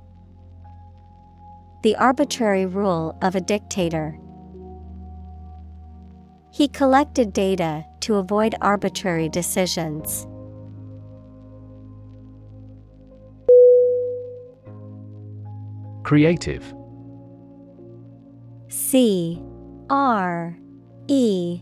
The 1.84 1.95
arbitrary 1.97 2.65
rule 2.65 3.15
of 3.21 3.36
a 3.36 3.39
dictator. 3.39 4.17
He 6.51 6.67
collected 6.67 7.34
data 7.34 7.86
to 7.99 8.15
avoid 8.15 8.55
arbitrary 8.61 9.29
decisions. 9.29 10.25
Creative 16.01 16.73
C 18.69 19.39
R 19.91 20.57
E 21.07 21.61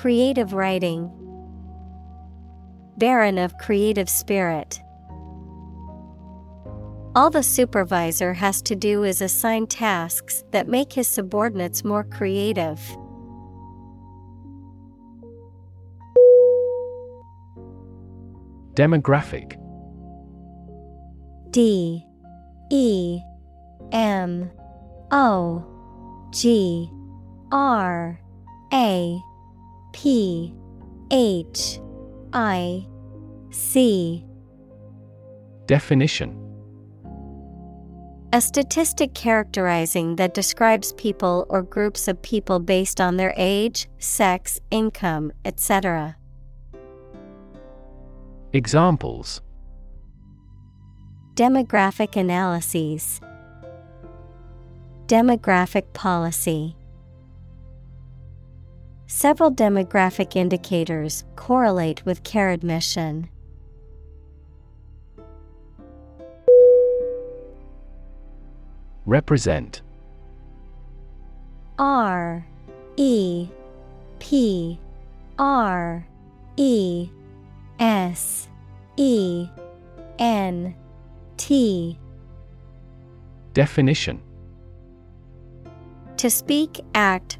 Creative 0.00 0.54
writing, 0.54 1.10
Barren 2.96 3.36
of 3.36 3.58
creative 3.58 4.08
spirit. 4.08 4.80
All 7.14 7.28
the 7.28 7.42
supervisor 7.42 8.32
has 8.32 8.62
to 8.62 8.74
do 8.74 9.04
is 9.04 9.20
assign 9.20 9.66
tasks 9.66 10.42
that 10.52 10.68
make 10.68 10.94
his 10.94 11.06
subordinates 11.06 11.84
more 11.84 12.04
creative. 12.04 12.80
Demographic. 18.72 19.60
D. 21.50 22.06
E. 22.70 23.20
M. 23.92 24.50
O. 25.10 25.62
G. 26.32 26.90
R. 27.52 28.18
A 28.72 29.20
P 29.92 30.54
H 31.10 31.80
I 32.32 32.86
C 33.50 34.24
Definition 35.66 36.36
A 38.32 38.40
statistic 38.40 39.14
characterizing 39.14 40.16
that 40.16 40.34
describes 40.34 40.92
people 40.94 41.46
or 41.48 41.62
groups 41.62 42.08
of 42.08 42.20
people 42.22 42.60
based 42.60 43.00
on 43.00 43.16
their 43.16 43.34
age, 43.36 43.88
sex, 43.98 44.60
income, 44.70 45.32
etc. 45.44 46.16
Examples 48.52 49.42
Demographic 51.34 52.16
analyses, 52.16 53.20
Demographic 55.06 55.92
policy. 55.92 56.76
Several 59.12 59.50
demographic 59.50 60.36
indicators 60.36 61.24
correlate 61.34 62.06
with 62.06 62.22
care 62.22 62.50
admission. 62.50 63.28
Represent. 69.04 69.82
R 71.76 72.46
E 72.96 73.48
P 74.20 74.78
R 75.40 76.06
E 76.56 77.08
S 77.80 78.48
E 78.96 79.48
N 80.20 80.72
T. 81.36 81.98
Definition. 83.54 84.22
To 86.18 86.30
speak, 86.30 86.80
act, 86.94 87.39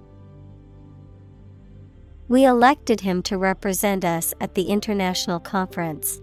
We 2.31 2.45
elected 2.45 3.01
him 3.01 3.23
to 3.23 3.37
represent 3.37 4.05
us 4.05 4.33
at 4.39 4.55
the 4.55 4.69
international 4.69 5.37
conference. 5.41 6.21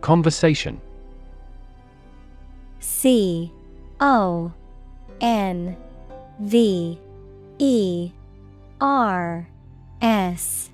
Conversation. 0.00 0.80
C 2.80 3.52
O 4.00 4.52
N 5.20 5.76
V 6.40 6.98
E 7.60 8.10
R 8.80 9.48
S 10.02 10.68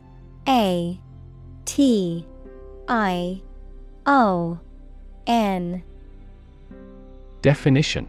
A 0.48 0.98
T 1.66 2.26
I 2.88 3.42
O 4.06 4.58
N. 5.26 5.82
Definition 7.42 8.08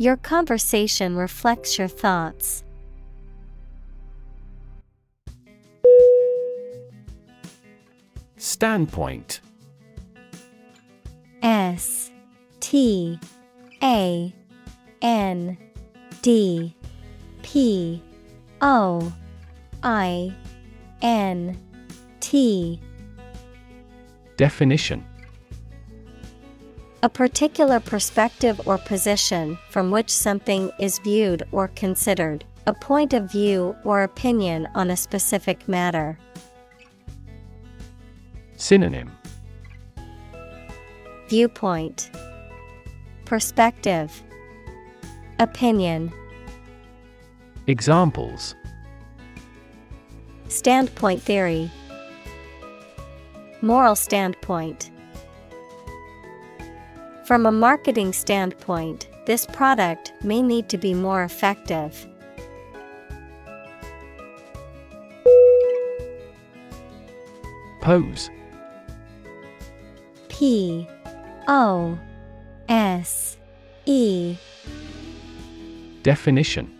Your 0.00 0.16
conversation 0.16 1.14
reflects 1.14 1.76
your 1.76 1.86
thoughts. 1.86 2.64
Standpoint. 8.38 9.42
S 11.42 12.10
T 12.60 13.20
A 13.82 14.34
N 15.02 15.58
D 16.22 16.74
P 17.42 18.02
O 18.62 19.12
I 19.82 20.34
N 21.02 21.58
T. 22.20 22.80
Definition 24.38 25.04
A 27.02 27.08
particular 27.08 27.80
perspective 27.80 28.60
or 28.66 28.76
position 28.76 29.56
from 29.70 29.90
which 29.90 30.10
something 30.10 30.70
is 30.78 30.98
viewed 30.98 31.44
or 31.50 31.68
considered, 31.68 32.44
a 32.66 32.74
point 32.74 33.14
of 33.14 33.30
view 33.32 33.74
or 33.84 34.02
opinion 34.02 34.68
on 34.74 34.90
a 34.90 34.96
specific 34.96 35.66
matter. 35.66 36.18
Synonym. 38.56 39.10
Viewpoint. 41.28 42.10
Perspective. 43.24 44.22
Opinion. 45.38 46.12
Examples. 47.66 48.54
Standpoint 50.48 51.22
theory. 51.22 51.70
Moral 53.62 53.96
standpoint 53.96 54.89
From 57.30 57.46
a 57.46 57.52
marketing 57.52 58.12
standpoint, 58.12 59.06
this 59.24 59.46
product 59.46 60.12
may 60.24 60.42
need 60.42 60.68
to 60.68 60.76
be 60.76 60.94
more 60.94 61.22
effective. 61.22 62.08
Pose 67.80 68.30
P 70.28 70.88
O 71.46 71.96
S 72.68 73.36
E 73.86 74.36
Definition 76.02 76.76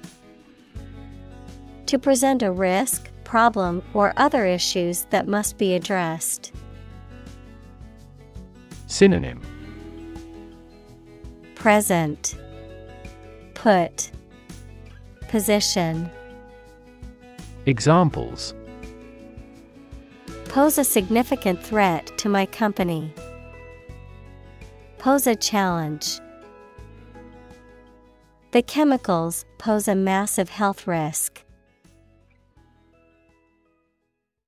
To 1.86 1.96
present 1.96 2.42
a 2.42 2.50
risk, 2.50 3.08
problem, 3.22 3.84
or 3.94 4.12
other 4.16 4.46
issues 4.46 5.04
that 5.10 5.28
must 5.28 5.58
be 5.58 5.74
addressed. 5.76 6.50
Synonym 8.88 9.40
Present 11.60 12.38
Put 13.52 14.10
Position 15.28 16.08
Examples 17.66 18.54
Pose 20.46 20.78
a 20.78 20.84
significant 20.84 21.62
threat 21.62 22.16
to 22.16 22.30
my 22.30 22.46
company. 22.46 23.12
Pose 24.96 25.26
a 25.26 25.36
challenge. 25.36 26.18
The 28.52 28.62
chemicals 28.62 29.44
pose 29.58 29.86
a 29.86 29.94
massive 29.94 30.48
health 30.48 30.86
risk. 30.86 31.44